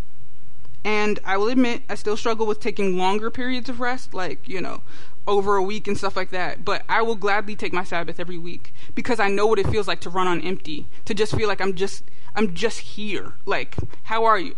And 0.84 1.20
I 1.26 1.38
will 1.38 1.48
admit, 1.48 1.82
I 1.90 1.96
still 1.96 2.16
struggle 2.16 2.46
with 2.46 2.60
taking 2.60 2.98
longer 2.98 3.32
periods 3.32 3.70
of 3.70 3.80
rest, 3.80 4.14
like, 4.14 4.48
you 4.48 4.62
know, 4.62 4.82
over 5.28 5.56
a 5.56 5.64
week 5.64 5.88
and 5.88 5.98
stuff 5.98 6.16
like 6.16 6.30
that. 6.30 6.64
But 6.64 6.84
I 6.88 7.02
will 7.02 7.16
gladly 7.16 7.56
take 7.56 7.74
my 7.74 7.84
Sabbath 7.84 8.20
every 8.20 8.38
week 8.38 8.74
because 8.94 9.20
I 9.20 9.28
know 9.28 9.48
what 9.48 9.60
it 9.60 9.68
feels 9.68 9.88
like 9.88 10.00
to 10.02 10.10
run 10.10 10.28
on 10.28 10.42
empty, 10.42 10.88
to 11.06 11.14
just 11.14 11.36
feel 11.36 11.48
like 11.48 11.62
I'm 11.62 11.76
just, 11.76 12.04
I'm 12.36 12.54
just 12.54 12.80
here. 12.80 13.34
Like, 13.46 13.76
how 14.04 14.26
are 14.26 14.40
you? 14.40 14.56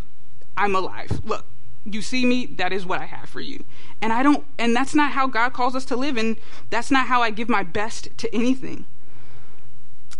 I'm 0.56 0.74
alive. 0.74 1.20
Look, 1.24 1.46
you 1.84 2.02
see 2.02 2.26
me, 2.26 2.46
that 2.46 2.72
is 2.72 2.84
what 2.84 3.00
I 3.00 3.06
have 3.06 3.28
for 3.28 3.40
you. 3.40 3.64
And 4.02 4.12
I 4.12 4.22
don't, 4.22 4.44
and 4.58 4.74
that's 4.74 4.94
not 4.94 5.12
how 5.12 5.26
God 5.26 5.52
calls 5.52 5.74
us 5.74 5.84
to 5.86 5.96
live, 5.96 6.16
and 6.16 6.36
that's 6.70 6.90
not 6.90 7.06
how 7.06 7.22
I 7.22 7.30
give 7.30 7.48
my 7.48 7.62
best 7.62 8.08
to 8.18 8.34
anything. 8.34 8.84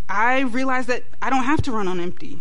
I 0.09 0.41
realize 0.41 0.87
that 0.87 1.05
I 1.21 1.29
don't 1.29 1.45
have 1.45 1.63
to 1.63 1.73
run 1.73 1.89
on 1.89 2.01
empty. 2.01 2.41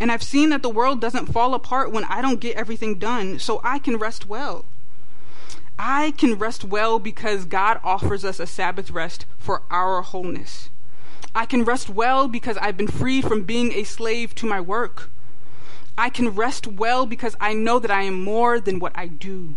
And 0.00 0.10
I've 0.10 0.22
seen 0.22 0.50
that 0.50 0.62
the 0.62 0.70
world 0.70 1.00
doesn't 1.00 1.26
fall 1.26 1.54
apart 1.54 1.92
when 1.92 2.04
I 2.04 2.20
don't 2.20 2.40
get 2.40 2.56
everything 2.56 2.98
done, 2.98 3.38
so 3.38 3.60
I 3.62 3.78
can 3.78 3.96
rest 3.96 4.26
well. 4.26 4.64
I 5.78 6.12
can 6.12 6.34
rest 6.34 6.64
well 6.64 6.98
because 6.98 7.44
God 7.44 7.80
offers 7.82 8.24
us 8.24 8.38
a 8.38 8.46
Sabbath 8.46 8.90
rest 8.90 9.26
for 9.38 9.62
our 9.70 10.02
wholeness. 10.02 10.68
I 11.34 11.46
can 11.46 11.64
rest 11.64 11.90
well 11.90 12.28
because 12.28 12.56
I've 12.58 12.76
been 12.76 12.86
freed 12.86 13.24
from 13.24 13.42
being 13.42 13.72
a 13.72 13.82
slave 13.82 14.34
to 14.36 14.46
my 14.46 14.60
work. 14.60 15.10
I 15.98 16.10
can 16.10 16.28
rest 16.28 16.66
well 16.66 17.06
because 17.06 17.34
I 17.40 17.54
know 17.54 17.78
that 17.80 17.90
I 17.90 18.02
am 18.02 18.22
more 18.22 18.60
than 18.60 18.78
what 18.78 18.92
I 18.96 19.08
do. 19.08 19.56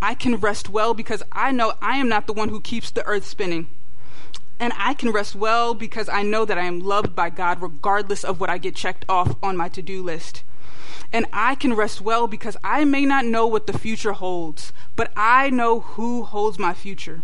I 0.00 0.14
can 0.14 0.36
rest 0.36 0.68
well 0.68 0.94
because 0.94 1.22
I 1.32 1.50
know 1.50 1.74
I 1.82 1.96
am 1.96 2.08
not 2.08 2.26
the 2.26 2.32
one 2.32 2.48
who 2.48 2.60
keeps 2.60 2.90
the 2.90 3.04
earth 3.04 3.26
spinning. 3.26 3.68
And 4.60 4.72
I 4.76 4.94
can 4.94 5.10
rest 5.10 5.34
well 5.34 5.74
because 5.74 6.08
I 6.08 6.22
know 6.22 6.44
that 6.44 6.58
I 6.58 6.64
am 6.64 6.80
loved 6.80 7.16
by 7.16 7.30
God 7.30 7.60
regardless 7.60 8.24
of 8.24 8.40
what 8.40 8.50
I 8.50 8.58
get 8.58 8.76
checked 8.76 9.04
off 9.08 9.34
on 9.42 9.56
my 9.56 9.68
to 9.70 9.82
do 9.82 10.02
list. 10.02 10.44
And 11.12 11.26
I 11.32 11.54
can 11.54 11.74
rest 11.74 12.00
well 12.00 12.26
because 12.26 12.56
I 12.62 12.84
may 12.84 13.04
not 13.04 13.24
know 13.24 13.46
what 13.46 13.66
the 13.66 13.78
future 13.78 14.12
holds, 14.12 14.72
but 14.96 15.10
I 15.16 15.50
know 15.50 15.80
who 15.80 16.24
holds 16.24 16.58
my 16.58 16.74
future. 16.74 17.22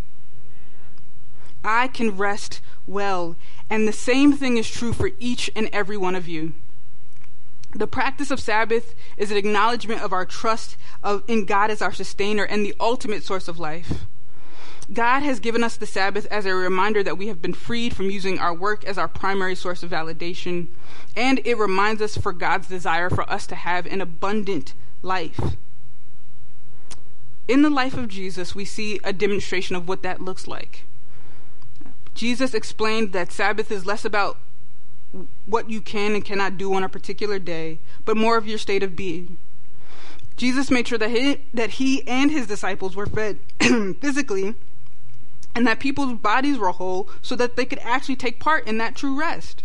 I 1.65 1.89
can 1.89 2.17
rest 2.17 2.61
well. 2.87 3.37
And 3.69 3.87
the 3.87 3.93
same 3.93 4.33
thing 4.33 4.57
is 4.57 4.71
true 4.71 4.93
for 4.93 5.11
each 5.19 5.51
and 5.57 5.69
every 5.73 5.97
one 5.97 6.15
of 6.15 6.29
you. 6.29 6.55
The 7.75 7.87
practice 7.87 8.31
of 8.31 8.41
Sabbath 8.41 8.95
is 9.17 9.31
an 9.31 9.37
acknowledgement 9.37 10.01
of 10.01 10.13
our 10.13 10.25
trust 10.25 10.77
of, 11.03 11.23
in 11.29 11.45
God 11.45 11.71
as 11.71 11.83
our 11.83 11.93
sustainer 11.93 12.45
and 12.45 12.65
the 12.65 12.75
ultimate 12.81 13.23
source 13.23 13.49
of 13.49 13.59
life. 13.59 14.07
God 14.93 15.21
has 15.21 15.41
given 15.41 15.65
us 15.65 15.77
the 15.77 15.87
Sabbath 15.87 16.27
as 16.27 16.47
a 16.47 16.55
reminder 16.55 17.03
that 17.03 17.19
we 17.19 17.27
have 17.27 17.43
been 17.43 17.55
freed 17.55 17.97
from 17.97 18.11
using 18.11 18.39
our 18.39 18.55
work 18.55 18.85
as 18.85 18.97
our 18.97 19.09
primary 19.09 19.57
source 19.57 19.83
of 19.83 19.91
validation, 19.91 20.69
and 21.17 21.41
it 21.45 21.59
reminds 21.59 22.01
us 22.01 22.17
for 22.17 22.33
God's 22.33 22.69
desire 22.69 23.11
for 23.11 23.29
us 23.29 23.47
to 23.49 23.57
have 23.57 23.87
an 23.87 24.01
abundant 24.01 24.75
life. 25.03 25.57
In 27.49 27.63
the 27.63 27.71
life 27.71 27.95
of 27.95 28.09
Jesus, 28.09 28.55
we 28.55 28.65
see 28.65 29.01
a 29.03 29.13
demonstration 29.13 29.75
of 29.75 29.89
what 29.89 30.03
that 30.03 30.21
looks 30.21 30.47
like. 30.47 30.85
Jesus 32.15 32.55
explained 32.55 33.13
that 33.13 33.33
Sabbath 33.33 33.73
is 33.73 33.87
less 33.87 34.05
about 34.05 34.39
what 35.47 35.69
you 35.69 35.81
can 35.81 36.15
and 36.15 36.25
cannot 36.25 36.57
do 36.57 36.73
on 36.75 36.85
a 36.85 36.89
particular 36.89 37.39
day, 37.39 37.79
but 38.05 38.17
more 38.17 38.37
of 38.37 38.47
your 38.47 38.59
state 38.59 38.83
of 38.83 38.95
being. 38.95 39.37
Jesus 40.37 40.71
made 40.71 40.87
sure 40.87 40.99
that 40.99 41.11
he, 41.11 41.41
that 41.53 41.71
he 41.71 42.07
and 42.07 42.31
his 42.31 42.47
disciples 42.47 42.95
were 42.95 43.07
fed 43.07 43.39
physically 44.01 44.55
and 45.57 45.67
that 45.67 45.81
people's 45.81 46.13
bodies 46.19 46.59
were 46.59 46.71
whole 46.71 47.09
so 47.23 47.35
that 47.35 47.57
they 47.57 47.65
could 47.65 47.79
actually 47.79 48.15
take 48.15 48.39
part 48.39 48.67
in 48.69 48.77
that 48.77 48.95
true 48.95 49.19
rest. 49.19 49.63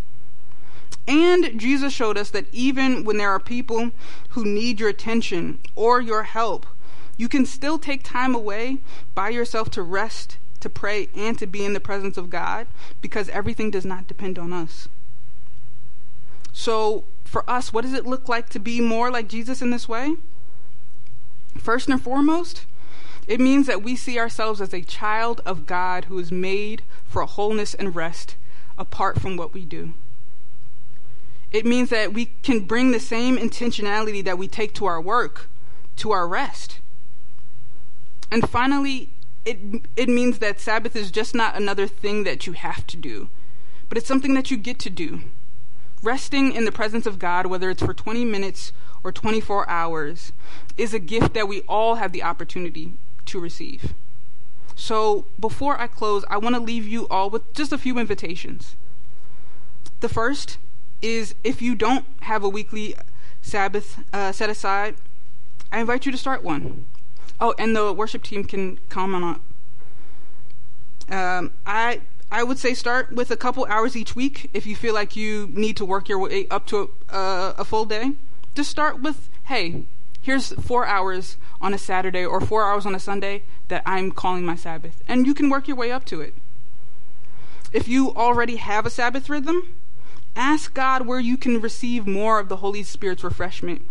And 1.06 1.60
Jesus 1.60 1.92
showed 1.92 2.16
us 2.16 2.30
that 2.30 2.46
even 2.50 3.04
when 3.04 3.18
there 3.18 3.30
are 3.30 3.38
people 3.38 3.90
who 4.30 4.42
need 4.44 4.80
your 4.80 4.88
attention 4.88 5.58
or 5.76 6.00
your 6.00 6.22
help, 6.22 6.64
you 7.18 7.28
can 7.28 7.44
still 7.44 7.78
take 7.78 8.02
time 8.02 8.34
away 8.34 8.78
by 9.14 9.28
yourself 9.28 9.68
to 9.72 9.82
rest, 9.82 10.38
to 10.60 10.70
pray, 10.70 11.10
and 11.14 11.38
to 11.38 11.46
be 11.46 11.62
in 11.62 11.74
the 11.74 11.80
presence 11.80 12.16
of 12.16 12.30
God 12.30 12.66
because 13.02 13.28
everything 13.28 13.70
does 13.70 13.84
not 13.84 14.08
depend 14.08 14.38
on 14.38 14.50
us. 14.54 14.88
So, 16.54 17.04
for 17.24 17.48
us, 17.48 17.70
what 17.70 17.82
does 17.82 17.92
it 17.92 18.06
look 18.06 18.30
like 18.30 18.48
to 18.50 18.58
be 18.58 18.80
more 18.80 19.10
like 19.10 19.28
Jesus 19.28 19.60
in 19.60 19.70
this 19.70 19.88
way? 19.88 20.14
First 21.58 21.90
and 21.90 22.00
foremost, 22.00 22.64
it 23.26 23.40
means 23.40 23.66
that 23.66 23.82
we 23.82 23.96
see 23.96 24.18
ourselves 24.18 24.60
as 24.60 24.74
a 24.74 24.82
child 24.82 25.40
of 25.46 25.66
God 25.66 26.06
who 26.06 26.18
is 26.18 26.32
made 26.32 26.82
for 27.04 27.24
wholeness 27.24 27.74
and 27.74 27.94
rest 27.94 28.36
apart 28.76 29.20
from 29.20 29.36
what 29.36 29.54
we 29.54 29.64
do. 29.64 29.94
It 31.52 31.66
means 31.66 31.90
that 31.90 32.14
we 32.14 32.26
can 32.42 32.60
bring 32.60 32.90
the 32.90 33.00
same 33.00 33.36
intentionality 33.36 34.24
that 34.24 34.38
we 34.38 34.48
take 34.48 34.74
to 34.74 34.86
our 34.86 35.00
work 35.00 35.48
to 35.96 36.10
our 36.10 36.26
rest. 36.26 36.80
And 38.30 38.48
finally, 38.48 39.10
it, 39.44 39.58
it 39.96 40.08
means 40.08 40.38
that 40.38 40.60
Sabbath 40.60 40.96
is 40.96 41.10
just 41.10 41.34
not 41.34 41.56
another 41.56 41.86
thing 41.86 42.24
that 42.24 42.46
you 42.46 42.54
have 42.54 42.86
to 42.88 42.96
do, 42.96 43.28
but 43.88 43.98
it's 43.98 44.08
something 44.08 44.34
that 44.34 44.50
you 44.50 44.56
get 44.56 44.78
to 44.80 44.90
do. 44.90 45.20
Resting 46.02 46.52
in 46.52 46.64
the 46.64 46.72
presence 46.72 47.06
of 47.06 47.18
God, 47.18 47.46
whether 47.46 47.70
it's 47.70 47.82
for 47.82 47.94
20 47.94 48.24
minutes 48.24 48.72
or 49.04 49.12
24 49.12 49.68
hours, 49.68 50.32
is 50.76 50.94
a 50.94 50.98
gift 50.98 51.34
that 51.34 51.46
we 51.46 51.60
all 51.62 51.96
have 51.96 52.12
the 52.12 52.22
opportunity 52.22 52.94
to 53.26 53.40
receive. 53.40 53.94
So 54.74 55.26
before 55.38 55.80
I 55.80 55.86
close, 55.86 56.24
I 56.28 56.38
want 56.38 56.54
to 56.54 56.60
leave 56.60 56.86
you 56.86 57.06
all 57.08 57.30
with 57.30 57.52
just 57.54 57.72
a 57.72 57.78
few 57.78 57.98
invitations. 57.98 58.76
The 60.00 60.08
first 60.08 60.58
is 61.00 61.34
if 61.44 61.60
you 61.62 61.74
don't 61.74 62.04
have 62.22 62.42
a 62.42 62.48
weekly 62.48 62.94
Sabbath 63.40 64.02
uh, 64.12 64.32
set 64.32 64.50
aside, 64.50 64.96
I 65.70 65.80
invite 65.80 66.06
you 66.06 66.12
to 66.12 66.18
start 66.18 66.42
one. 66.42 66.86
Oh, 67.40 67.54
and 67.58 67.74
the 67.74 67.92
worship 67.92 68.22
team 68.22 68.44
can 68.44 68.78
comment 68.88 69.24
on. 69.24 69.40
Um, 71.08 71.50
I 71.66 72.00
I 72.30 72.42
would 72.42 72.58
say 72.58 72.72
start 72.72 73.12
with 73.12 73.30
a 73.30 73.36
couple 73.36 73.66
hours 73.66 73.94
each 73.94 74.16
week 74.16 74.48
if 74.54 74.64
you 74.64 74.74
feel 74.74 74.94
like 74.94 75.14
you 75.16 75.50
need 75.52 75.76
to 75.76 75.84
work 75.84 76.08
your 76.08 76.18
way 76.18 76.46
up 76.50 76.66
to 76.68 76.90
a, 77.10 77.54
a 77.58 77.64
full 77.64 77.84
day. 77.84 78.12
Just 78.54 78.70
start 78.70 79.02
with, 79.02 79.28
hey, 79.44 79.84
here's 80.22 80.52
four 80.52 80.86
hours 80.86 81.36
on 81.60 81.74
a 81.74 81.78
Saturday 81.78 82.24
or 82.24 82.40
four 82.40 82.64
hours 82.64 82.86
on 82.86 82.94
a 82.94 83.00
Sunday 83.00 83.42
that 83.68 83.82
I'm 83.84 84.12
calling 84.12 84.46
my 84.46 84.56
Sabbath. 84.56 85.02
And 85.06 85.26
you 85.26 85.34
can 85.34 85.50
work 85.50 85.68
your 85.68 85.76
way 85.76 85.92
up 85.92 86.04
to 86.06 86.20
it. 86.20 86.34
If 87.72 87.88
you 87.88 88.14
already 88.14 88.56
have 88.56 88.86
a 88.86 88.90
Sabbath 88.90 89.28
rhythm, 89.28 89.74
ask 90.36 90.72
God 90.72 91.06
where 91.06 91.20
you 91.20 91.36
can 91.36 91.60
receive 91.60 92.06
more 92.06 92.38
of 92.38 92.48
the 92.48 92.58
Holy 92.58 92.82
Spirit's 92.82 93.24
refreshment, 93.24 93.82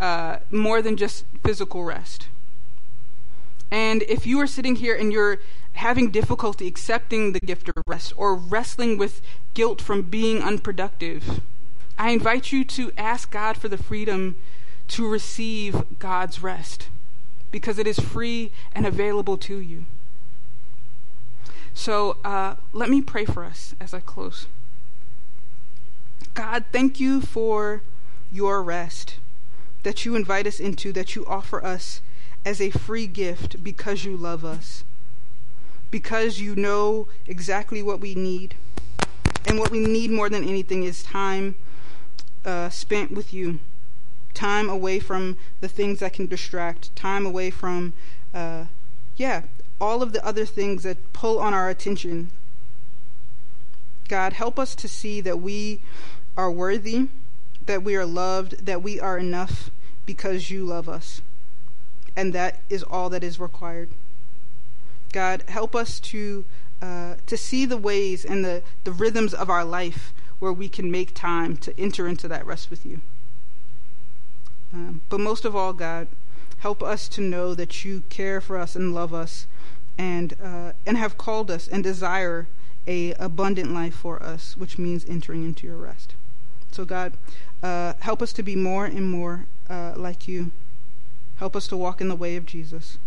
uh, 0.00 0.38
more 0.50 0.82
than 0.82 0.96
just 0.96 1.24
physical 1.44 1.84
rest. 1.84 2.28
And 3.70 4.02
if 4.02 4.26
you 4.26 4.40
are 4.40 4.46
sitting 4.46 4.76
here 4.76 4.94
and 4.94 5.12
you're 5.12 5.38
having 5.74 6.10
difficulty 6.10 6.66
accepting 6.66 7.32
the 7.32 7.40
gift 7.40 7.68
of 7.68 7.74
rest 7.86 8.12
or 8.16 8.34
wrestling 8.34 8.96
with 8.96 9.20
guilt 9.54 9.80
from 9.80 10.02
being 10.02 10.42
unproductive, 10.42 11.40
I 11.98 12.10
invite 12.10 12.52
you 12.52 12.64
to 12.64 12.92
ask 12.96 13.30
God 13.30 13.56
for 13.56 13.68
the 13.68 13.78
freedom 13.78 14.36
to 14.88 15.08
receive 15.08 15.82
God's 15.98 16.42
rest 16.42 16.88
because 17.50 17.78
it 17.78 17.86
is 17.86 17.98
free 17.98 18.52
and 18.72 18.86
available 18.86 19.36
to 19.38 19.58
you. 19.58 19.84
So 21.74 22.16
uh, 22.24 22.56
let 22.72 22.88
me 22.88 23.02
pray 23.02 23.24
for 23.24 23.44
us 23.44 23.74
as 23.80 23.92
I 23.92 24.00
close. 24.00 24.46
God, 26.34 26.64
thank 26.72 27.00
you 27.00 27.20
for 27.20 27.82
your 28.32 28.62
rest 28.62 29.16
that 29.82 30.04
you 30.04 30.16
invite 30.16 30.46
us 30.46 30.58
into, 30.58 30.92
that 30.92 31.14
you 31.14 31.24
offer 31.26 31.64
us 31.64 32.00
as 32.44 32.60
a 32.60 32.70
free 32.70 33.06
gift 33.06 33.62
because 33.62 34.04
you 34.04 34.16
love 34.16 34.44
us 34.44 34.84
because 35.90 36.40
you 36.40 36.54
know 36.54 37.08
exactly 37.26 37.82
what 37.82 38.00
we 38.00 38.14
need. 38.14 38.54
And 39.46 39.58
what 39.58 39.70
we 39.70 39.78
need 39.78 40.10
more 40.10 40.28
than 40.28 40.44
anything 40.44 40.82
is 40.82 41.02
time 41.02 41.56
uh, 42.44 42.68
spent 42.68 43.12
with 43.12 43.32
you, 43.32 43.60
time 44.36 44.68
away 44.68 45.00
from 45.00 45.36
the 45.60 45.68
things 45.68 45.98
that 45.98 46.12
can 46.12 46.26
distract, 46.26 46.94
time 46.94 47.26
away 47.26 47.50
from, 47.50 47.94
uh, 48.34 48.66
yeah, 49.16 49.42
all 49.80 50.02
of 50.02 50.12
the 50.12 50.24
other 50.24 50.44
things 50.44 50.82
that 50.82 51.12
pull 51.12 51.38
on 51.38 51.54
our 51.54 51.68
attention. 51.68 52.30
God, 54.08 54.34
help 54.34 54.58
us 54.58 54.74
to 54.76 54.86
see 54.86 55.20
that 55.22 55.40
we 55.40 55.80
are 56.36 56.50
worthy, 56.50 57.08
that 57.64 57.82
we 57.82 57.96
are 57.96 58.06
loved, 58.06 58.66
that 58.66 58.82
we 58.82 59.00
are 59.00 59.18
enough 59.18 59.70
because 60.04 60.50
you 60.50 60.64
love 60.64 60.88
us. 60.88 61.22
And 62.14 62.32
that 62.32 62.60
is 62.70 62.82
all 62.82 63.10
that 63.10 63.24
is 63.24 63.40
required. 63.40 63.88
God, 65.12 65.42
help 65.48 65.74
us 65.74 65.98
to 66.00 66.44
uh, 66.82 67.14
to 67.26 67.36
see 67.38 67.64
the 67.64 67.78
ways 67.78 68.22
and 68.22 68.44
the, 68.44 68.62
the 68.84 68.92
rhythms 68.92 69.32
of 69.32 69.48
our 69.48 69.64
life 69.64 70.12
where 70.38 70.52
we 70.52 70.68
can 70.68 70.90
make 70.90 71.14
time 71.14 71.56
to 71.56 71.78
enter 71.80 72.06
into 72.06 72.28
that 72.28 72.44
rest 72.44 72.68
with 72.68 72.84
you. 72.84 73.00
Um, 74.76 75.00
but 75.08 75.20
most 75.20 75.46
of 75.46 75.56
all, 75.56 75.72
God, 75.72 76.06
help 76.58 76.82
us 76.82 77.08
to 77.08 77.22
know 77.22 77.54
that 77.54 77.82
you 77.84 78.02
care 78.10 78.42
for 78.42 78.58
us 78.58 78.76
and 78.76 78.94
love 78.94 79.14
us 79.14 79.46
and 79.96 80.34
uh, 80.42 80.72
and 80.84 80.98
have 80.98 81.16
called 81.16 81.50
us 81.50 81.66
and 81.66 81.82
desire 81.82 82.46
a 82.86 83.14
abundant 83.14 83.72
life 83.72 83.94
for 83.94 84.22
us, 84.22 84.54
which 84.56 84.76
means 84.76 85.06
entering 85.08 85.44
into 85.44 85.66
your 85.66 85.78
rest. 85.78 86.14
So 86.72 86.84
God, 86.84 87.14
uh, 87.62 87.94
help 88.00 88.20
us 88.20 88.34
to 88.34 88.42
be 88.42 88.54
more 88.54 88.84
and 88.84 89.10
more 89.10 89.46
uh, 89.70 89.94
like 89.96 90.28
you. 90.28 90.52
Help 91.38 91.56
us 91.56 91.66
to 91.68 91.76
walk 91.76 92.02
in 92.02 92.08
the 92.08 92.14
way 92.14 92.36
of 92.36 92.44
Jesus. 92.44 92.98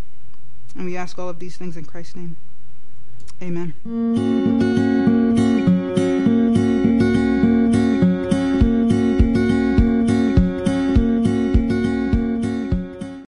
And 0.75 0.85
we 0.85 0.97
ask 0.97 1.19
all 1.19 1.29
of 1.29 1.37
these 1.37 1.55
things 1.55 1.77
in 1.77 1.85
Christ's 1.85 2.15
name. 2.15 2.37
Amen. 3.41 5.08